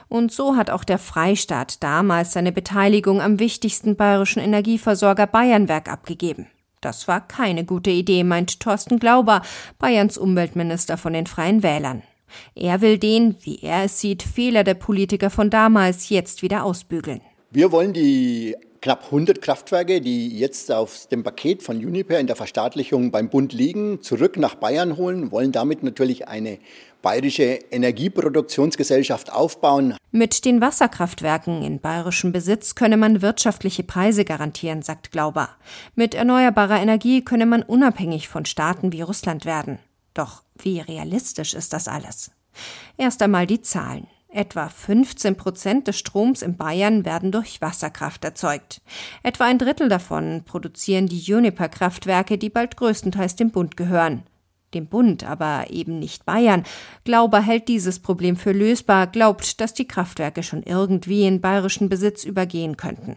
Und 0.09 0.33
so 0.33 0.57
hat 0.57 0.71
auch 0.71 0.83
der 0.83 0.99
Freistaat 0.99 1.83
damals 1.83 2.33
seine 2.33 2.53
Beteiligung 2.53 3.21
am 3.21 3.39
wichtigsten 3.39 3.97
bayerischen 3.97 4.41
Energieversorger 4.41 5.27
Bayernwerk 5.27 5.89
abgegeben. 5.89 6.47
Das 6.81 7.09
war 7.09 7.27
keine 7.27 7.65
gute 7.65 7.91
Idee, 7.91 8.25
meint 8.25 8.61
Thorsten 8.61 8.99
Glauber, 8.99 9.43
Bayerns 9.79 10.19
Umweltminister 10.19 10.97
von 10.97 11.13
den 11.13 11.27
Freien 11.27 11.63
Wählern. 11.63 12.03
Er 12.55 12.81
will 12.81 12.99
den, 12.99 13.37
wie 13.43 13.61
er 13.63 13.85
es 13.85 14.01
sieht, 14.01 14.23
Fehler 14.23 14.65
der 14.65 14.75
Politiker 14.75 15.31
von 15.31 15.51
damals 15.51 16.09
jetzt 16.09 16.43
wieder 16.43 16.65
ausbügeln. 16.65 17.21
Wir 17.51 17.73
wollen 17.73 17.93
die 17.93 18.57
knapp 18.81 19.05
100 19.07 19.41
Kraftwerke, 19.43 20.01
die 20.01 20.39
jetzt 20.39 20.73
auf 20.73 21.07
dem 21.07 21.23
Paket 21.23 21.63
von 21.63 21.77
Uniper 21.77 22.19
in 22.19 22.27
der 22.27 22.37
Verstaatlichung 22.37 23.11
beim 23.11 23.29
Bund 23.29 23.53
liegen, 23.53 24.03
zurück 24.03 24.37
nach 24.37 24.55
Bayern 24.55 24.97
holen, 24.97 25.31
wollen 25.31 25.53
damit 25.53 25.83
natürlich 25.83 26.29
eine 26.29 26.59
bayerische 27.03 27.61
Energieproduktionsgesellschaft 27.71 29.33
aufbauen. 29.33 29.97
Mit 30.11 30.45
den 30.45 30.61
Wasserkraftwerken 30.61 31.63
in 31.63 31.81
bayerischem 31.81 32.33
Besitz 32.33 32.75
könne 32.75 32.97
man 32.97 33.23
wirtschaftliche 33.23 33.85
Preise 33.85 34.25
garantieren, 34.25 34.83
sagt 34.83 35.13
Glauber. 35.13 35.51
Mit 35.95 36.15
erneuerbarer 36.15 36.81
Energie 36.81 37.23
könne 37.23 37.47
man 37.47 37.63
unabhängig 37.63 38.29
von 38.29 38.45
Staaten 38.45 38.93
wie 38.93 39.03
Russland 39.03 39.45
werden. 39.45 39.79
Doch 40.15 40.43
wie 40.59 40.81
realistisch 40.81 41.55
ist 41.55 41.73
das 41.73 41.89
alles? 41.89 42.31
Erst 42.97 43.23
einmal 43.23 43.47
die 43.47 43.61
Zahlen. 43.61 44.09
Etwa 44.37 44.69
15 44.69 45.37
Prozent 45.37 45.89
des 45.89 45.99
Stroms 45.99 46.43
in 46.43 46.59
Bayern 46.59 47.07
werden 47.07 47.33
durch 47.33 47.63
Wasserkraft 47.63 48.23
erzeugt. 48.23 48.83
Etwa 49.23 49.47
ein 49.47 49.59
Drittel 49.59 49.89
davon 49.89 50.43
produzieren 50.45 51.07
die 51.07 51.21
Juniper-Kraftwerke, 51.21 52.37
die 52.37 52.51
bald 52.51 52.77
größtenteils 52.77 53.37
dem 53.37 53.51
Bund 53.51 53.77
gehören 53.77 54.25
dem 54.75 54.89
Bund, 54.89 55.25
aber 55.25 55.67
eben 55.71 55.99
nicht 55.99 56.27
Bayern. 56.27 56.65
Glauber 57.05 57.41
hält 57.41 57.69
dieses 57.69 58.01
Problem 58.01 58.37
für 58.37 58.53
lösbar, 58.53 59.07
glaubt, 59.07 59.61
dass 59.61 59.73
die 59.73 59.89
Kraftwerke 59.89 60.43
schon 60.43 60.63
irgendwie 60.65 61.25
in 61.27 61.41
bayerischen 61.41 61.89
Besitz 61.89 62.25
übergehen 62.25 62.77
könnten. 62.77 63.17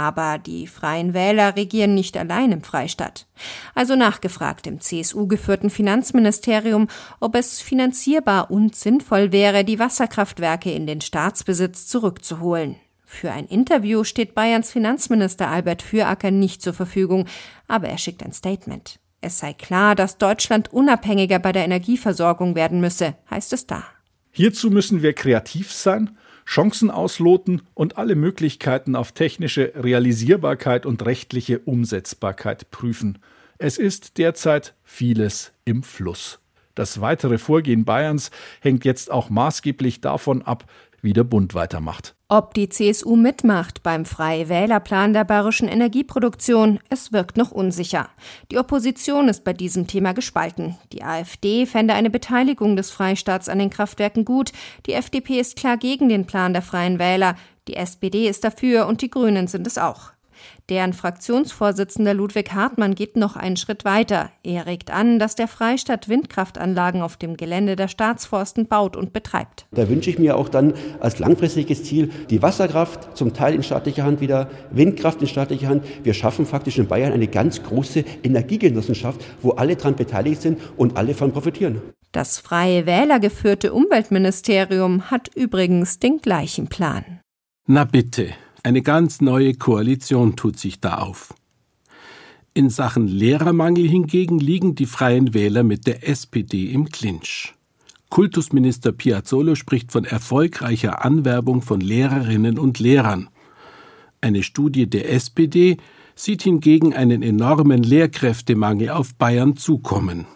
Aber 0.00 0.38
die 0.38 0.66
Freien 0.66 1.12
Wähler 1.12 1.56
regieren 1.56 1.94
nicht 1.94 2.16
allein 2.16 2.52
im 2.52 2.62
Freistaat. 2.62 3.26
Also 3.74 3.96
nachgefragt 3.96 4.66
im 4.66 4.80
CSU 4.80 5.26
geführten 5.26 5.68
Finanzministerium, 5.68 6.88
ob 7.20 7.34
es 7.34 7.60
finanzierbar 7.60 8.50
und 8.50 8.74
sinnvoll 8.74 9.30
wäre, 9.30 9.62
die 9.62 9.78
Wasserkraftwerke 9.78 10.72
in 10.72 10.86
den 10.86 11.02
Staatsbesitz 11.02 11.86
zurückzuholen. 11.86 12.76
Für 13.04 13.30
ein 13.32 13.44
Interview 13.44 14.02
steht 14.04 14.34
Bayerns 14.34 14.72
Finanzminister 14.72 15.48
Albert 15.48 15.82
Füracker 15.82 16.30
nicht 16.30 16.62
zur 16.62 16.72
Verfügung, 16.72 17.26
aber 17.68 17.90
er 17.90 17.98
schickt 17.98 18.22
ein 18.22 18.32
Statement. 18.32 18.98
Es 19.20 19.38
sei 19.38 19.52
klar, 19.52 19.94
dass 19.94 20.16
Deutschland 20.16 20.72
unabhängiger 20.72 21.40
bei 21.40 21.52
der 21.52 21.66
Energieversorgung 21.66 22.54
werden 22.54 22.80
müsse, 22.80 23.16
heißt 23.30 23.52
es 23.52 23.66
da. 23.66 23.84
Hierzu 24.30 24.70
müssen 24.70 25.02
wir 25.02 25.12
kreativ 25.12 25.70
sein, 25.72 26.16
Chancen 26.50 26.90
ausloten 26.90 27.62
und 27.74 27.96
alle 27.96 28.16
Möglichkeiten 28.16 28.96
auf 28.96 29.12
technische 29.12 29.72
Realisierbarkeit 29.76 30.84
und 30.84 31.06
rechtliche 31.06 31.60
Umsetzbarkeit 31.60 32.72
prüfen. 32.72 33.18
Es 33.58 33.78
ist 33.78 34.18
derzeit 34.18 34.74
vieles 34.82 35.52
im 35.64 35.84
Fluss. 35.84 36.40
Das 36.74 37.00
weitere 37.00 37.38
Vorgehen 37.38 37.84
Bayerns 37.84 38.32
hängt 38.60 38.84
jetzt 38.84 39.12
auch 39.12 39.30
maßgeblich 39.30 40.00
davon 40.00 40.42
ab, 40.42 40.64
wie 41.00 41.12
der 41.12 41.22
Bund 41.22 41.54
weitermacht. 41.54 42.16
Ob 42.32 42.54
die 42.54 42.68
CSU 42.68 43.16
mitmacht 43.16 43.82
beim 43.82 44.04
Freie 44.04 44.48
Wählerplan 44.48 45.12
der 45.12 45.24
bayerischen 45.24 45.66
Energieproduktion, 45.66 46.78
es 46.88 47.12
wirkt 47.12 47.36
noch 47.36 47.50
unsicher. 47.50 48.08
Die 48.52 48.58
Opposition 48.58 49.28
ist 49.28 49.42
bei 49.42 49.52
diesem 49.52 49.88
Thema 49.88 50.12
gespalten. 50.12 50.76
Die 50.92 51.02
AfD 51.02 51.66
fände 51.66 51.92
eine 51.92 52.08
Beteiligung 52.08 52.76
des 52.76 52.92
Freistaats 52.92 53.48
an 53.48 53.58
den 53.58 53.68
Kraftwerken 53.68 54.24
gut. 54.24 54.52
Die 54.86 54.92
FDP 54.92 55.40
ist 55.40 55.56
klar 55.56 55.76
gegen 55.76 56.08
den 56.08 56.24
Plan 56.24 56.52
der 56.52 56.62
Freien 56.62 57.00
Wähler. 57.00 57.34
Die 57.66 57.74
SPD 57.74 58.28
ist 58.28 58.44
dafür 58.44 58.86
und 58.86 59.02
die 59.02 59.10
Grünen 59.10 59.48
sind 59.48 59.66
es 59.66 59.76
auch. 59.76 60.12
Deren 60.68 60.92
Fraktionsvorsitzender 60.92 62.14
Ludwig 62.14 62.52
Hartmann 62.52 62.94
geht 62.94 63.16
noch 63.16 63.36
einen 63.36 63.56
Schritt 63.56 63.84
weiter. 63.84 64.30
Er 64.42 64.66
regt 64.66 64.90
an, 64.90 65.18
dass 65.18 65.36
der 65.36 65.48
Freistaat 65.48 66.08
Windkraftanlagen 66.08 67.02
auf 67.02 67.16
dem 67.16 67.36
Gelände 67.36 67.76
der 67.76 67.88
Staatsforsten 67.88 68.66
baut 68.66 68.96
und 68.96 69.12
betreibt. 69.12 69.66
Da 69.70 69.88
wünsche 69.88 70.10
ich 70.10 70.18
mir 70.18 70.36
auch 70.36 70.48
dann 70.48 70.74
als 70.98 71.18
langfristiges 71.18 71.84
Ziel 71.84 72.10
die 72.28 72.42
Wasserkraft 72.42 73.16
zum 73.16 73.34
Teil 73.34 73.54
in 73.54 73.62
staatlicher 73.62 74.04
Hand 74.04 74.20
wieder, 74.20 74.50
Windkraft 74.70 75.20
in 75.20 75.28
staatlicher 75.28 75.68
Hand. 75.68 75.84
Wir 76.02 76.14
schaffen 76.14 76.44
faktisch 76.44 76.78
in 76.78 76.88
Bayern 76.88 77.12
eine 77.12 77.28
ganz 77.28 77.62
große 77.62 78.04
Energiegenossenschaft, 78.22 79.24
wo 79.42 79.52
alle 79.52 79.76
daran 79.76 79.96
beteiligt 79.96 80.42
sind 80.42 80.58
und 80.76 80.96
alle 80.96 81.14
davon 81.20 81.32
profitieren. 81.32 81.82
Das 82.12 82.38
freie 82.38 82.86
Wähler 82.86 83.20
geführte 83.20 83.72
Umweltministerium 83.72 85.10
hat 85.10 85.30
übrigens 85.36 85.98
den 85.98 86.18
gleichen 86.18 86.66
Plan. 86.66 87.20
Na 87.68 87.84
bitte, 87.84 88.30
eine 88.62 88.82
ganz 88.82 89.20
neue 89.20 89.54
Koalition 89.54 90.36
tut 90.36 90.58
sich 90.58 90.80
da 90.80 90.98
auf. 90.98 91.34
In 92.52 92.68
Sachen 92.68 93.06
Lehrermangel 93.06 93.88
hingegen 93.88 94.38
liegen 94.38 94.74
die 94.74 94.86
Freien 94.86 95.34
Wähler 95.34 95.62
mit 95.62 95.86
der 95.86 96.08
SPD 96.08 96.72
im 96.72 96.88
Clinch. 96.88 97.54
Kultusminister 98.10 98.90
Piazzolo 98.90 99.54
spricht 99.54 99.92
von 99.92 100.04
erfolgreicher 100.04 101.04
Anwerbung 101.04 101.62
von 101.62 101.80
Lehrerinnen 101.80 102.58
und 102.58 102.80
Lehrern. 102.80 103.28
Eine 104.20 104.42
Studie 104.42 104.90
der 104.90 105.12
SPD 105.12 105.76
sieht 106.16 106.42
hingegen 106.42 106.92
einen 106.92 107.22
enormen 107.22 107.82
Lehrkräftemangel 107.82 108.90
auf 108.90 109.14
Bayern 109.14 109.56
zukommen. 109.56 110.26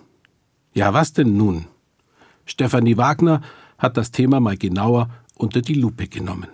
Ja, 0.73 0.95
was 0.95 1.13
denn 1.13 1.37
nun? 1.37 1.67
Stefanie 2.47 2.97
Wagner 2.97 3.43
hat 3.77 3.97
das 3.97 4.13
Thema 4.13 4.39
mal 4.39 4.57
genauer 4.57 5.11
unter 5.37 5.61
die 5.61 5.75
Lupe 5.75 6.07
genommen. 6.07 6.54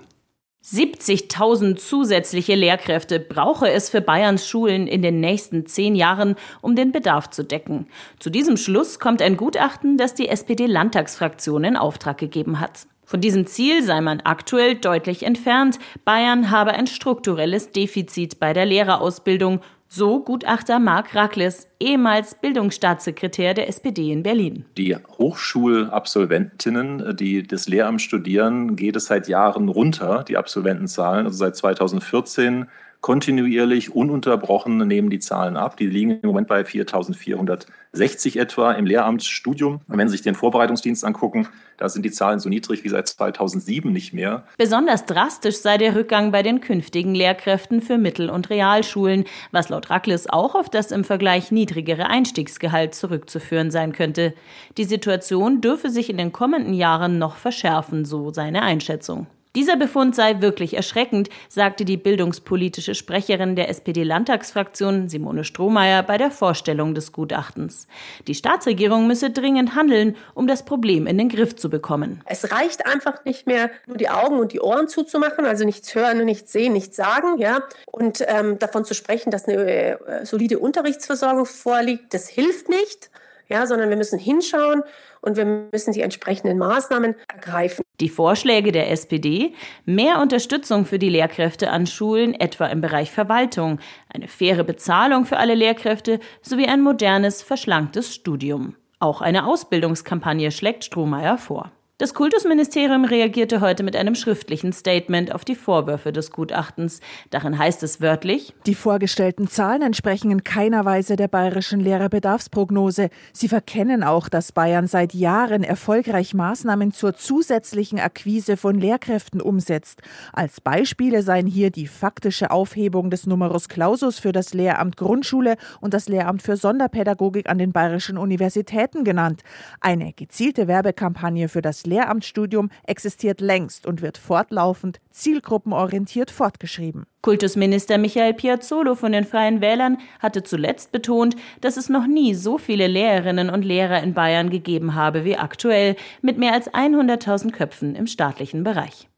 70.000 0.63 1.77
zusätzliche 1.77 2.55
Lehrkräfte 2.55 3.19
brauche 3.19 3.71
es 3.71 3.89
für 3.89 4.03
Bayerns 4.03 4.47
Schulen 4.47 4.87
in 4.87 5.01
den 5.01 5.19
nächsten 5.19 5.65
zehn 5.65 5.95
Jahren, 5.95 6.37
um 6.61 6.77
den 6.77 6.93
Bedarf 6.93 7.31
zu 7.31 7.45
decken. 7.45 7.87
Zu 8.19 8.29
diesem 8.29 8.59
Schluss 8.59 8.99
kommt 8.99 9.23
ein 9.23 9.39
Gutachten, 9.39 9.97
das 9.97 10.15
die 10.15 10.29
SPD-Landtagsfraktion 10.29 11.65
in 11.65 11.77
Auftrag 11.77 12.19
gegeben 12.19 12.61
hat. 12.61 12.87
Von 13.07 13.21
diesem 13.21 13.47
Ziel 13.47 13.83
sei 13.83 14.01
man 14.03 14.21
aktuell 14.21 14.77
deutlich 14.77 15.25
entfernt. 15.25 15.79
Bayern 16.05 16.51
habe 16.51 16.73
ein 16.73 16.87
strukturelles 16.87 17.73
Defizit 17.73 18.39
bei 18.39 18.53
der 18.53 18.67
Lehrerausbildung 18.67 19.61
so 19.93 20.23
Gutachter 20.23 20.79
Marc 20.79 21.17
Rakles, 21.17 21.69
ehemals 21.81 22.37
Bildungsstaatssekretär 22.37 23.55
der 23.55 23.69
SPD 23.69 24.13
in 24.13 24.23
Berlin. 24.23 24.65
Die 24.79 24.97
Hochschulabsolventinnen, 24.97 27.17
die 27.17 27.43
das 27.43 27.67
Lehramt 27.67 28.01
studieren, 28.01 28.77
geht 28.77 28.95
es 28.95 29.07
seit 29.07 29.27
Jahren 29.27 29.69
runter, 29.69 30.25
die 30.27 30.37
Absolventenzahlen. 30.37 31.27
Also 31.27 31.39
seit 31.39 31.57
2014 31.57 32.67
kontinuierlich, 33.01 33.95
ununterbrochen 33.95 34.77
nehmen 34.87 35.11
die 35.11 35.19
Zahlen 35.19 35.57
ab. 35.57 35.77
Die 35.77 35.87
liegen 35.87 36.21
im 36.21 36.27
Moment 36.27 36.49
bei 36.49 36.63
4.460 36.63 38.39
etwa 38.39 38.73
im 38.73 38.87
Lehramtsstudium. 38.87 39.81
Und 39.89 39.99
wenn 39.99 40.09
Sie 40.09 40.13
sich 40.13 40.23
den 40.23 40.35
Vorbereitungsdienst 40.35 41.05
angucken, 41.05 41.49
da 41.79 41.89
sind 41.89 42.05
die 42.05 42.11
Zahlen 42.11 42.41
so 42.41 42.51
niedrig 42.51 42.85
wie 42.85 42.91
seit 42.91 43.09
2007 43.09 43.91
nicht 43.91 44.13
mehr. 44.13 44.45
Besonders 44.59 45.07
drastisch 45.07 45.57
sei 45.57 45.79
der 45.79 45.97
Rückgang 45.97 46.31
bei 46.31 46.43
den 46.43 46.61
künftigen 46.61 47.15
Lehrkräften 47.15 47.81
für 47.81 47.97
Mittel- 47.97 48.29
und 48.29 48.51
Realschulen, 48.51 49.25
was 49.51 49.71
laut 49.71 49.89
Rackles 49.89 50.29
auch 50.29 50.55
auf 50.55 50.69
das 50.69 50.93
im 50.93 51.05
Vergleich 51.05 51.51
niedrigere 51.51 52.07
Einstiegsgehalt 52.07 52.95
zurückzuführen 52.95 53.71
sein 53.71 53.93
könnte. 53.93 54.35
Die 54.77 54.85
Situation 54.85 55.63
dürfe 55.63 55.89
sich 55.89 56.11
in 56.11 56.19
den 56.19 56.33
kommenden 56.33 56.75
Jahren 56.75 57.19
noch 57.19 57.37
verschärfen, 57.37 58.05
so 58.05 58.31
seine 58.31 58.63
Einschätzung. 58.63 59.27
Dieser 59.57 59.75
Befund 59.75 60.15
sei 60.15 60.41
wirklich 60.41 60.75
erschreckend, 60.75 61.29
sagte 61.49 61.85
die 61.85 61.97
bildungspolitische 61.97 62.95
Sprecherin 62.95 63.57
der 63.57 63.69
SPD-Landtagsfraktion 63.69 65.09
Simone 65.09 65.43
Strohmeier 65.43 66.05
bei 66.05 66.19
der 66.19 66.31
Vorstellung 66.31 66.95
des 66.95 67.11
Gutachtens. 67.11 67.89
Die 68.29 68.37
Staatsregierung 68.37 69.09
müsse 69.09 69.31
dringend 69.31 69.75
handeln, 69.75 70.15
um 70.35 70.47
das 70.47 70.65
Problem 70.65 71.09
in 71.09 71.19
den 71.19 71.29
Griff 71.29 71.57
zu 71.57 71.69
bekommen. 71.69 72.23
Es 72.27 72.53
reicht 72.53 72.87
einfach 72.87 73.25
nicht 73.25 73.49
mehr, 73.49 73.73
nur 73.89 73.97
die 73.97 74.09
Augen 74.09 74.39
und 74.39 74.53
die 74.53 74.61
Ohren 74.61 74.87
zuzumachen, 74.87 75.45
also 75.45 75.65
nichts 75.65 75.97
hören, 75.97 76.25
nichts 76.25 76.53
sehen, 76.53 76.73
nichts 76.73 76.95
sagen, 76.95 77.39
ja, 77.39 77.65
und 77.87 78.25
ähm, 78.29 78.57
davon 78.61 78.85
zu 78.85 78.95
sprechen, 78.95 79.33
dass 79.33 79.49
eine 79.49 79.65
äh, 79.65 80.25
solide 80.25 80.61
Unterrichtsversorgung 80.61 81.45
vorliegt. 81.45 82.15
Das 82.15 82.29
hilft 82.29 82.69
nicht 82.69 83.11
ja, 83.51 83.67
sondern 83.67 83.91
wir 83.91 83.97
müssen 83.97 84.19
hinschauen 84.19 84.83
und 85.21 85.37
wir 85.37 85.45
müssen 85.45 85.93
die 85.93 86.01
entsprechenden 86.01 86.59
Maßnahmen 86.59 87.15
ergreifen. 87.33 87.85
Die 88.01 88.09
Vorschläge 88.09 88.73
der 88.73 88.91
SPD, 88.91 89.53
mehr 89.85 90.21
Unterstützung 90.21 90.87
für 90.87 90.99
die 90.99 91.11
Lehrkräfte 91.11 91.71
an 91.71 91.87
Schulen, 91.87 92.35
etwa 92.35 92.67
im 92.67 92.81
Bereich 92.81 93.11
Verwaltung, 93.11 93.79
eine 94.13 94.29
faire 94.29 94.65
Bezahlung 94.65 95.27
für 95.27 95.37
alle 95.37 95.55
Lehrkräfte 95.55 96.21
sowie 96.43 96.67
ein 96.67 96.81
modernes, 96.81 97.43
verschlanktes 97.43 98.15
Studium. 98.15 98.77
Auch 98.99 99.21
eine 99.21 99.47
Ausbildungskampagne 99.47 100.51
schlägt 100.51 100.85
Strohmeier 100.85 101.39
vor. 101.39 101.73
Das 102.01 102.15
Kultusministerium 102.15 103.05
reagierte 103.05 103.61
heute 103.61 103.83
mit 103.83 103.95
einem 103.95 104.15
schriftlichen 104.15 104.73
Statement 104.73 105.35
auf 105.35 105.45
die 105.45 105.55
Vorwürfe 105.55 106.15
des 106.15 106.31
Gutachtens. 106.31 107.01
Darin 107.29 107.59
heißt 107.59 107.83
es 107.83 108.01
wörtlich, 108.01 108.55
Die 108.65 108.75
vorgestellten 108.75 109.49
Zahlen 109.49 109.83
entsprechen 109.83 110.31
in 110.31 110.43
keiner 110.43 110.87
Weise 110.87 111.17
der 111.17 111.29
bayerischen 111.29 111.79
Lehrerbedarfsprognose. 111.79 113.11
Sie 113.35 113.49
verkennen 113.49 114.03
auch, 114.03 114.31
dass 114.31 114.53
Bayern 114.53 114.87
seit 114.87 115.13
Jahren 115.13 115.63
erfolgreich 115.63 116.33
Maßnahmen 116.33 116.93
zur 116.93 117.17
zusätzlichen 117.17 118.01
Akquise 118.01 118.57
von 118.57 118.81
Lehrkräften 118.81 119.43
umsetzt. 119.43 120.01
Als 120.33 120.63
Beispiele 120.63 121.21
seien 121.21 121.47
hier 121.47 121.69
die 121.69 121.87
faktische 121.87 122.51
Aufhebung 122.51 123.11
des 123.11 123.27
Numerus 123.27 123.69
Clausus 123.69 124.19
für 124.19 124.33
das 124.33 124.55
Lehramt 124.55 124.97
Grundschule 124.97 125.59
und 125.83 125.93
das 125.93 126.09
Lehramt 126.09 126.41
für 126.41 126.57
Sonderpädagogik 126.57 127.47
an 127.51 127.59
den 127.59 127.73
bayerischen 127.73 128.17
Universitäten 128.17 129.05
genannt. 129.05 129.43
Eine 129.83 130.15
gezielte 130.15 130.67
Werbekampagne 130.67 131.51
für 131.51 131.61
das 131.61 131.90
Lehramtsstudium 131.91 132.71
existiert 132.85 133.43
längst 133.43 133.87
und 133.87 134.01
wird 134.01 134.17
fortlaufend 134.17 135.01
zielgruppenorientiert 135.11 136.31
fortgeschrieben. 136.31 137.05
Kultusminister 137.21 137.99
Michael 137.99 138.33
Piazzolo 138.33 138.95
von 138.95 139.13
den 139.13 139.27
Freien 139.27 139.61
Wählern 139.61 139.99
hatte 140.21 140.43
zuletzt 140.43 140.93
betont, 140.93 141.37
dass 141.61 141.77
es 141.77 141.91
noch 141.91 142.07
nie 142.07 142.35
so 142.35 142.57
viele 142.57 142.87
Lehrerinnen 142.87 143.51
und 143.51 143.63
Lehrer 143.63 144.03
in 144.03 144.15
Bayern 144.15 144.49
gegeben 144.49 144.95
habe 144.95 145.25
wie 145.25 145.37
aktuell, 145.37 145.97
mit 146.23 146.39
mehr 146.39 146.55
als 146.55 146.73
100.000 146.73 147.51
Köpfen 147.51 147.95
im 147.95 148.07
staatlichen 148.07 148.65
Bereich. 148.65 149.09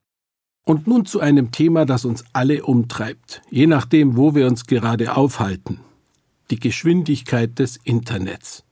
Und 0.65 0.87
nun 0.87 1.07
zu 1.07 1.21
einem 1.21 1.51
Thema, 1.51 1.85
das 1.87 2.05
uns 2.05 2.25
alle 2.33 2.65
umtreibt, 2.65 3.43
je 3.51 3.67
nachdem, 3.67 4.17
wo 4.17 4.35
wir 4.35 4.47
uns 4.47 4.67
gerade 4.67 5.17
aufhalten. 5.17 5.81
Die 6.51 6.61
Geschwindigkeit 6.61 7.59
des 7.59 7.79
Internets. 7.85 8.65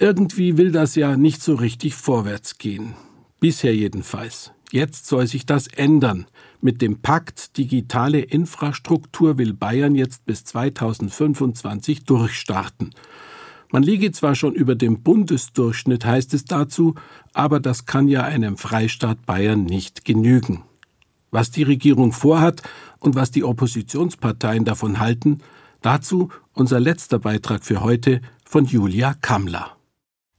Irgendwie 0.00 0.56
will 0.56 0.70
das 0.70 0.94
ja 0.94 1.16
nicht 1.16 1.42
so 1.42 1.56
richtig 1.56 1.96
vorwärts 1.96 2.58
gehen. 2.58 2.94
Bisher 3.40 3.74
jedenfalls. 3.74 4.52
Jetzt 4.70 5.08
soll 5.08 5.26
sich 5.26 5.44
das 5.44 5.66
ändern. 5.66 6.26
Mit 6.60 6.82
dem 6.82 7.00
Pakt 7.00 7.56
Digitale 7.56 8.20
Infrastruktur 8.20 9.38
will 9.38 9.54
Bayern 9.54 9.96
jetzt 9.96 10.24
bis 10.24 10.44
2025 10.44 12.04
durchstarten. 12.04 12.94
Man 13.72 13.82
liege 13.82 14.12
zwar 14.12 14.36
schon 14.36 14.54
über 14.54 14.76
dem 14.76 15.02
Bundesdurchschnitt, 15.02 16.04
heißt 16.04 16.32
es 16.32 16.44
dazu, 16.44 16.94
aber 17.32 17.58
das 17.58 17.84
kann 17.84 18.06
ja 18.06 18.22
einem 18.22 18.56
Freistaat 18.56 19.26
Bayern 19.26 19.64
nicht 19.64 20.04
genügen. 20.04 20.62
Was 21.32 21.50
die 21.50 21.64
Regierung 21.64 22.12
vorhat 22.12 22.62
und 23.00 23.16
was 23.16 23.32
die 23.32 23.42
Oppositionsparteien 23.42 24.64
davon 24.64 25.00
halten, 25.00 25.40
dazu 25.82 26.28
unser 26.52 26.78
letzter 26.78 27.18
Beitrag 27.18 27.64
für 27.64 27.80
heute 27.82 28.20
von 28.44 28.64
Julia 28.64 29.14
Kammler. 29.14 29.77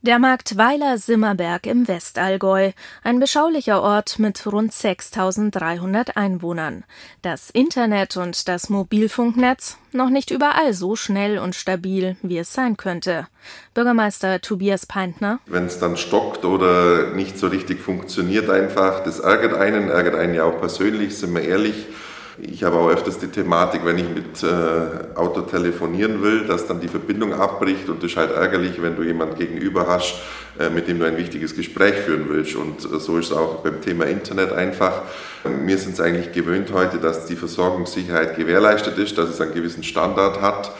Der 0.01 0.17
Markt 0.17 0.55
Weiler-Simmerberg 0.55 1.65
im 1.65 1.89
Westallgäu, 1.89 2.71
ein 3.03 3.19
beschaulicher 3.19 3.81
Ort 3.81 4.17
mit 4.17 4.47
rund 4.47 4.71
6300 4.71 6.15
Einwohnern. 6.15 6.85
Das 7.21 7.49
Internet 7.49 8.15
und 8.15 8.47
das 8.47 8.69
Mobilfunknetz 8.69 9.77
noch 9.91 10.09
nicht 10.09 10.31
überall 10.31 10.71
so 10.73 10.95
schnell 10.95 11.37
und 11.37 11.53
stabil, 11.53 12.15
wie 12.21 12.37
es 12.37 12.53
sein 12.53 12.77
könnte. 12.77 13.27
Bürgermeister 13.73 14.39
Tobias 14.39 14.85
Peintner. 14.85 15.39
Wenn 15.47 15.65
es 15.65 15.79
dann 15.79 15.97
stockt 15.97 16.45
oder 16.45 17.11
nicht 17.13 17.37
so 17.37 17.47
richtig 17.47 17.81
funktioniert 17.81 18.49
einfach, 18.49 19.03
das 19.03 19.19
ärgert 19.19 19.55
einen, 19.55 19.89
ärgert 19.89 20.15
einen 20.15 20.33
ja 20.33 20.45
auch 20.45 20.61
persönlich, 20.61 21.17
sind 21.17 21.35
wir 21.35 21.41
ehrlich. 21.41 21.87
Ich 22.41 22.63
habe 22.63 22.77
auch 22.77 22.89
öfters 22.89 23.19
die 23.19 23.27
Thematik, 23.27 23.81
wenn 23.83 23.97
ich 23.97 24.07
mit 24.07 24.43
äh, 24.43 25.17
Auto 25.17 25.41
telefonieren 25.41 26.21
will, 26.21 26.45
dass 26.45 26.67
dann 26.67 26.79
die 26.79 26.87
Verbindung 26.87 27.33
abbricht 27.33 27.89
und 27.89 28.01
das 28.01 28.11
ist 28.11 28.17
halt 28.17 28.31
ärgerlich, 28.31 28.81
wenn 28.81 28.95
du 28.95 29.03
jemand 29.03 29.37
gegenüber 29.37 29.87
hast, 29.87 30.15
äh, 30.57 30.69
mit 30.69 30.87
dem 30.87 30.99
du 30.99 31.05
ein 31.05 31.17
wichtiges 31.17 31.55
Gespräch 31.55 31.95
führen 31.95 32.25
willst. 32.29 32.55
Und 32.55 32.85
äh, 32.85 32.99
so 32.99 33.17
ist 33.17 33.27
es 33.27 33.31
auch 33.33 33.57
beim 33.63 33.81
Thema 33.81 34.05
Internet 34.05 34.53
einfach. 34.53 35.01
Wir 35.43 35.77
sind 35.77 35.93
es 35.93 36.01
eigentlich 36.01 36.31
gewöhnt 36.31 36.71
heute, 36.73 36.97
dass 36.97 37.25
die 37.25 37.35
Versorgungssicherheit 37.35 38.35
gewährleistet 38.35 38.97
ist, 38.97 39.17
dass 39.17 39.29
es 39.29 39.41
einen 39.41 39.53
gewissen 39.53 39.83
Standard 39.83 40.41
hat. 40.41 40.71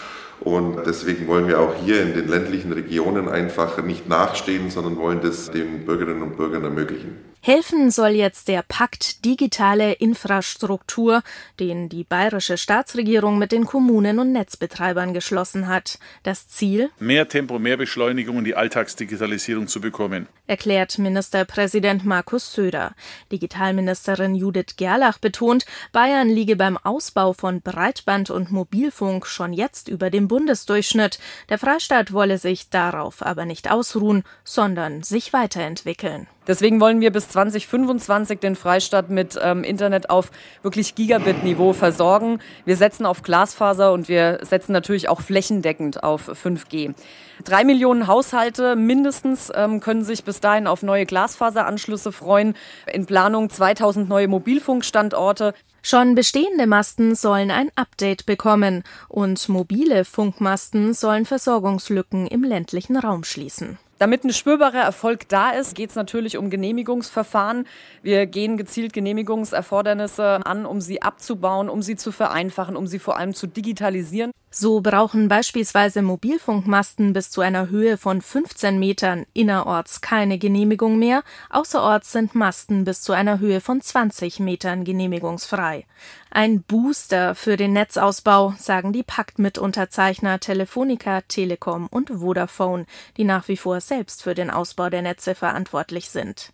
Und 0.42 0.86
deswegen 0.86 1.28
wollen 1.28 1.48
wir 1.48 1.60
auch 1.60 1.76
hier 1.84 2.02
in 2.02 2.14
den 2.14 2.28
ländlichen 2.28 2.72
Regionen 2.72 3.28
einfach 3.28 3.84
nicht 3.84 4.08
nachstehen, 4.08 4.70
sondern 4.70 4.98
wollen 4.98 5.22
das 5.22 5.52
den 5.52 5.86
Bürgerinnen 5.86 6.24
und 6.24 6.38
Bürgern 6.38 6.64
ermöglichen. 6.64 7.18
Helfen 7.42 7.90
soll 7.90 8.10
jetzt 8.10 8.50
der 8.50 8.66
Pakt 8.68 9.24
Digitale 9.24 9.94
Infrastruktur, 9.94 11.24
den 11.58 11.88
die 11.88 12.04
bayerische 12.04 12.58
Staatsregierung 12.58 13.38
mit 13.38 13.54
den 13.54 13.66
Kommunen 13.66 14.20
und 14.20 14.34
Netzbetreibern 14.34 15.14
geschlossen 15.14 15.68
hat. 15.70 16.00
Das 16.24 16.50
Ziel? 16.50 16.90
Mehr 17.00 17.30
Tempo, 17.30 17.58
mehr 17.58 17.78
Beschleunigung 17.78 18.36
und 18.36 18.44
die 18.44 18.56
Alltagsdigitalisierung 18.56 19.68
zu 19.68 19.80
bekommen. 19.80 20.28
Erklärt 20.48 21.00
Ministerpräsident 21.00 22.06
Markus 22.06 22.52
Söder. 22.54 22.94
Digitalministerin 23.32 24.36
Judith 24.36 24.76
Gerlach 24.76 25.18
betont, 25.18 25.66
Bayern 25.94 26.28
liege 26.28 26.58
beim 26.58 26.78
Ausbau 26.78 27.32
von 27.32 27.62
Breitband 27.62 28.32
und 28.32 28.52
Mobilfunk 28.52 29.26
schon 29.26 29.54
jetzt 29.54 29.88
über 29.88 30.10
dem 30.10 30.28
Bundesdurchschnitt. 30.30 31.20
Der 31.50 31.60
Freistaat 31.60 32.14
wolle 32.14 32.38
sich 32.38 32.70
darauf 32.70 33.22
aber 33.22 33.44
nicht 33.44 33.70
ausruhen, 33.70 34.24
sondern 34.46 35.04
sich 35.04 35.34
weiterentwickeln. 35.34 36.28
Deswegen 36.50 36.82
wollen 36.82 37.00
wir 37.00 37.12
bis 37.12 37.30
2025 37.30 38.40
den 38.40 38.56
Freistaat 38.56 39.12
mit 39.12 39.40
ähm, 39.40 39.64
Internet 39.64 40.10
auf 40.10 40.32
wirklich 40.64 40.96
Gigabit-Niveau 40.96 41.74
versorgen. 41.74 42.40
Wir 42.66 42.76
setzen 42.76 43.06
auf 43.06 43.22
Glasfaser 43.22 43.94
und 43.94 44.10
wir 44.10 44.40
setzen 44.42 44.72
natürlich 44.72 45.10
auch 45.10 45.22
flächendeckend 45.22 46.04
auf 46.04 46.28
5G. 46.28 46.96
Drei 47.44 47.64
Millionen 47.64 48.08
Haushalte 48.08 48.76
mindestens 48.76 49.52
ähm, 49.54 49.80
können 49.80 50.04
sich 50.04 50.24
bis 50.24 50.40
dahin 50.40 50.66
auf 50.66 50.82
neue 50.82 51.06
Glasfaseranschlüsse 51.06 52.12
freuen. 52.12 52.56
In 52.92 53.06
Planung 53.06 53.52
2000 53.52 54.10
neue 54.10 54.28
Mobilfunkstandorte. 54.28 55.54
Schon 55.84 56.16
bestehende 56.16 56.66
Masten 56.66 57.14
sollen 57.14 57.52
ein 57.52 57.70
Update 57.76 58.26
bekommen 58.26 58.84
und 59.08 59.50
mobile 59.50 60.04
Funkmasten 60.04 60.96
sollen 60.96 61.28
Versorgungslücken 61.28 62.26
im 62.26 62.44
ländlichen 62.44 62.98
Raum 62.98 63.24
schließen. 63.24 63.78
Damit 64.00 64.24
ein 64.24 64.32
spürbarer 64.32 64.80
Erfolg 64.80 65.28
da 65.28 65.52
ist, 65.52 65.76
geht 65.76 65.90
es 65.90 65.98
natürlich 65.98 66.38
um 66.38 66.50
Genehmigungsverfahren. 66.50 67.68
Wir 68.02 68.28
gehen 68.28 68.56
gezielt 68.56 68.94
Genehmigungserfordernisse 68.94 70.40
an, 70.46 70.66
um 70.66 70.80
sie 70.80 71.02
abzubauen, 71.02 71.68
um 71.68 71.82
sie 71.82 71.98
zu 71.98 72.14
vereinfachen, 72.14 72.78
um 72.78 72.88
sie 72.88 72.98
vor 72.98 73.18
allem 73.18 73.34
zu 73.34 73.46
digitalisieren. 73.46 74.32
So 74.52 74.82
brauchen 74.82 75.28
beispielsweise 75.28 76.02
Mobilfunkmasten 76.02 77.14
bis 77.14 77.30
zu 77.30 77.42
einer 77.42 77.70
Höhe 77.70 77.98
von 77.98 78.20
15 78.20 78.80
Metern 78.80 79.28
innerorts 79.34 80.02
keine 80.02 80.40
Genehmigung 80.40 80.98
mehr. 80.98 81.24
Außerorts 81.52 82.12
sind 82.12 82.34
Masten 82.34 82.84
bis 82.84 83.04
zu 83.04 83.14
einer 83.14 83.40
Höhe 83.40 83.62
von 83.62 83.80
20 83.80 84.40
Metern 84.40 84.86
genehmigungsfrei. 84.86 85.86
Ein 86.32 86.64
Booster 86.64 87.36
für 87.36 87.58
den 87.58 87.74
Netzausbau, 87.74 88.56
sagen 88.58 88.92
die 88.92 89.04
Paktmitunterzeichner 89.04 90.40
Telefonica, 90.40 91.22
Telekom 91.28 91.86
und 91.86 92.10
Vodafone, 92.10 92.88
die 93.18 93.26
nach 93.26 93.48
wie 93.50 93.58
vor 93.58 93.82
selbst 93.82 94.24
für 94.24 94.34
den 94.34 94.50
Ausbau 94.50 94.90
der 94.90 95.04
Netze 95.04 95.36
verantwortlich 95.36 96.10
sind. 96.10 96.54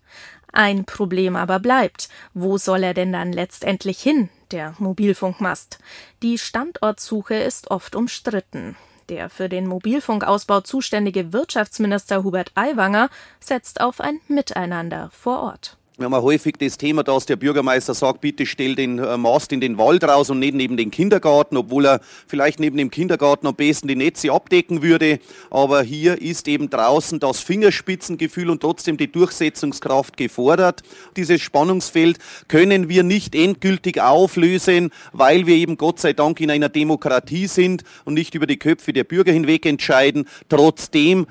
Ein 0.51 0.83
Problem 0.83 1.37
aber 1.37 1.59
bleibt. 1.59 2.09
Wo 2.33 2.57
soll 2.57 2.83
er 2.83 2.93
denn 2.93 3.13
dann 3.13 3.31
letztendlich 3.31 4.01
hin, 4.01 4.29
der 4.55 4.73
Mobilfunkmast? 4.79 5.79
Die 6.23 6.37
Standortsuche 6.37 7.35
ist 7.35 7.71
oft 7.71 7.93
umstritten. 7.93 8.77
Der 9.09 9.29
für 9.29 9.49
den 9.49 9.67
Mobilfunkausbau 9.67 10.61
zuständige 10.61 11.33
Wirtschaftsminister 11.33 12.23
Hubert 12.23 12.53
Aiwanger 12.55 13.09
setzt 13.41 13.81
auf 13.81 13.99
ein 13.99 14.21
Miteinander 14.29 15.09
vor 15.11 15.41
Ort. 15.41 15.77
Wir 15.97 16.03
haben 16.03 16.15
häufig 16.21 16.55
das 16.59 16.77
Thema, 16.77 17.03
dass 17.03 17.25
der 17.25 17.37
Bürgermeister 17.37 17.93
sagt, 17.93 18.19
bitte 18.19 18.45
stell 18.45 18.75
den 18.75 18.99
äh, 18.99 19.15
Mast 19.15 19.53
in 19.53 19.61
den 19.61 19.77
Wald 19.77 20.03
raus 20.03 20.29
und 20.29 20.39
nicht 20.39 20.53
neben 20.53 20.75
den 20.75 20.91
Kindergarten, 20.91 21.55
obwohl 21.55 21.85
er 21.85 22.01
vielleicht 22.27 22.59
neben 22.59 22.75
dem 22.75 22.91
Kindergarten 22.91 23.47
am 23.47 23.55
besten 23.55 23.87
die 23.87 23.95
Netze 23.95 24.33
abdecken 24.33 24.81
würde. 24.81 25.19
Aber 25.49 25.83
hier 25.83 26.21
ist 26.21 26.49
eben 26.49 26.69
draußen 26.69 27.21
das 27.21 27.39
Fingerspitzengefühl 27.39 28.49
und 28.49 28.59
trotzdem 28.59 28.97
die 28.97 29.09
Durchsetzungskraft 29.09 30.17
gefordert. 30.17 30.81
Dieses 31.15 31.41
Spannungsfeld 31.41 32.19
können 32.49 32.89
wir 32.89 33.03
nicht 33.03 33.33
endgültig 33.33 34.01
auflösen, 34.01 34.91
weil 35.13 35.47
wir 35.47 35.55
eben 35.55 35.77
Gott 35.77 36.01
sei 36.01 36.11
Dank 36.11 36.41
in 36.41 36.51
einer 36.51 36.67
Demokratie 36.67 37.47
sind 37.47 37.85
und 38.03 38.15
nicht 38.15 38.35
über 38.35 38.47
die 38.47 38.59
Köpfe 38.59 38.91
der 38.91 39.05
Bürger 39.05 39.31
hinweg 39.31 39.65
entscheiden. 39.65 40.27
Trotzdem 40.49 41.25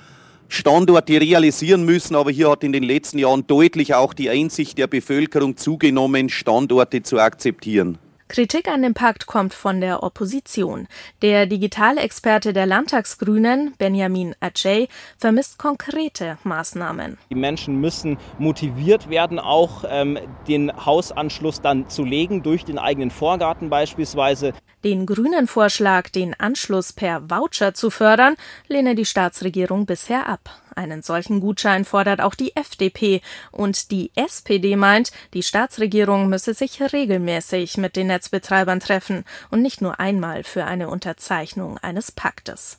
Standorte 0.55 1.21
realisieren 1.21 1.85
müssen, 1.85 2.15
aber 2.15 2.31
hier 2.31 2.49
hat 2.49 2.63
in 2.63 2.73
den 2.73 2.85
letzten 2.85 3.19
Jahren 3.19 3.45
deutlich 3.45 3.95
auch 3.95 4.15
die 4.15 4.31
Einsicht 4.31 4.79
der 4.79 4.87
Bevölkerung 4.87 5.57
zugenommen, 5.57 6.29
Standorte 6.29 7.03
zu 7.03 7.19
akzeptieren. 7.19 7.99
Kritik 8.29 8.69
an 8.69 8.83
dem 8.83 8.95
Pakt 8.95 9.27
kommt 9.27 9.53
von 9.53 9.81
der 9.81 10.03
Opposition. 10.03 10.87
Der 11.23 11.47
Digitalexperte 11.47 12.53
der 12.53 12.67
Landtagsgrünen, 12.67 13.75
Benjamin 13.79 14.35
Ajay, 14.41 14.89
vermisst 15.19 15.59
konkrete 15.59 16.39
Maßnahmen. 16.45 17.19
Die 17.31 17.35
Menschen 17.35 17.81
müssen 17.81 18.17
motiviert 18.39 19.11
werden, 19.11 19.39
auch 19.39 19.85
ähm, 19.89 20.19
den 20.49 20.73
Hausanschluss 20.87 21.61
dann 21.61 21.89
zu 21.91 22.05
legen, 22.05 22.43
durch 22.43 22.65
den 22.65 22.79
eigenen 22.79 23.11
Vorgarten 23.11 23.71
beispielsweise. 23.71 24.53
Den 24.85 25.07
grünen 25.07 25.47
Vorschlag, 25.47 26.11
den 26.11 26.39
Anschluss 26.39 26.93
per 26.93 27.31
Voucher 27.31 27.73
zu 27.73 27.89
fördern, 27.89 28.37
lehne 28.69 28.95
die 28.95 29.07
Staatsregierung 29.07 29.87
bisher 29.87 30.29
ab. 30.29 30.61
Einen 30.77 31.01
solchen 31.01 31.41
Gutschein 31.41 31.87
fordert 31.87 32.21
auch 32.21 32.35
die 32.35 32.55
FDP 32.55 33.23
und 33.51 33.91
die 33.91 34.11
SPD 34.15 34.77
meint, 34.77 35.11
die 35.33 35.43
Staatsregierung 35.43 36.29
müsse 36.29 36.53
sich 36.53 36.83
regelmäßig 36.83 37.79
mit 37.79 37.97
den 37.97 38.09
Netzbetreibern 38.09 38.81
treffen 38.81 39.25
und 39.51 39.63
nicht 39.63 39.81
nur 39.81 40.01
einmal 40.01 40.45
für 40.45 40.67
eine 40.67 40.91
Unterzeichnung 40.91 41.79
eines 41.79 42.13
Paktes. 42.13 42.79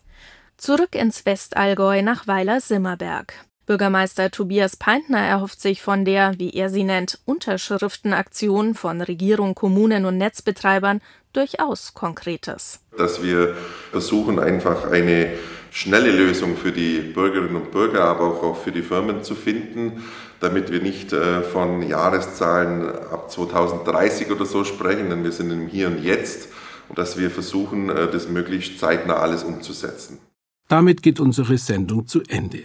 Zurück 0.57 0.93
ins 0.93 1.25
Westallgäu 1.25 2.03
nach 2.03 2.27
Weiler-Simmerberg. 2.27 3.44
Bürgermeister 3.65 4.29
Tobias 4.29 4.75
Peintner 4.75 5.19
erhofft 5.19 5.59
sich 5.59 5.81
von 5.81 6.05
der, 6.05 6.37
wie 6.37 6.51
er 6.51 6.69
sie 6.69 6.83
nennt, 6.83 7.19
Unterschriftenaktion 7.25 8.75
von 8.75 9.01
Regierung, 9.01 9.55
Kommunen 9.55 10.05
und 10.05 10.17
Netzbetreibern 10.17 11.01
durchaus 11.33 11.93
Konkretes. 11.93 12.79
Dass 12.97 13.23
wir 13.23 13.55
versuchen, 13.91 14.39
einfach 14.39 14.89
eine 14.91 15.33
schnelle 15.71 16.11
Lösung 16.11 16.55
für 16.55 16.71
die 16.71 16.99
Bürgerinnen 16.99 17.55
und 17.55 17.71
Bürger, 17.71 18.05
aber 18.05 18.41
auch 18.43 18.55
für 18.55 18.71
die 18.71 18.81
Firmen 18.81 19.23
zu 19.23 19.35
finden, 19.35 20.03
damit 20.39 20.71
wir 20.71 20.81
nicht 20.81 21.11
äh, 21.11 21.41
von 21.41 21.81
Jahreszahlen 21.81 22.87
ab 23.11 23.29
2030 23.29 24.31
oder 24.31 24.45
so 24.45 24.63
sprechen, 24.63 25.09
denn 25.09 25.23
wir 25.23 25.31
sind 25.31 25.51
im 25.51 25.67
Hier 25.67 25.87
und 25.87 26.01
Jetzt 26.01 26.49
und 26.87 26.97
dass 26.97 27.17
wir 27.17 27.29
versuchen, 27.29 27.89
äh, 27.89 28.09
das 28.09 28.29
möglichst 28.29 28.79
zeitnah 28.79 29.15
alles 29.15 29.43
umzusetzen. 29.43 30.19
Damit 30.67 31.03
geht 31.03 31.19
unsere 31.19 31.57
Sendung 31.57 32.07
zu 32.07 32.21
Ende. 32.27 32.63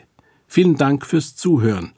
Vielen 0.52 0.76
Dank 0.76 1.06
fürs 1.06 1.36
Zuhören. 1.36 1.92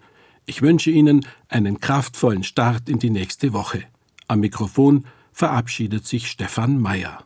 Ich 0.44 0.60
wünsche 0.60 0.90
Ihnen 0.90 1.26
einen 1.48 1.80
kraftvollen 1.80 2.44
Start 2.44 2.90
in 2.90 2.98
die 2.98 3.08
nächste 3.08 3.54
Woche. 3.54 3.84
Am 4.28 4.40
Mikrofon 4.40 5.06
verabschiedet 5.32 6.06
sich 6.06 6.28
Stefan 6.28 6.78
Mayer. 6.78 7.18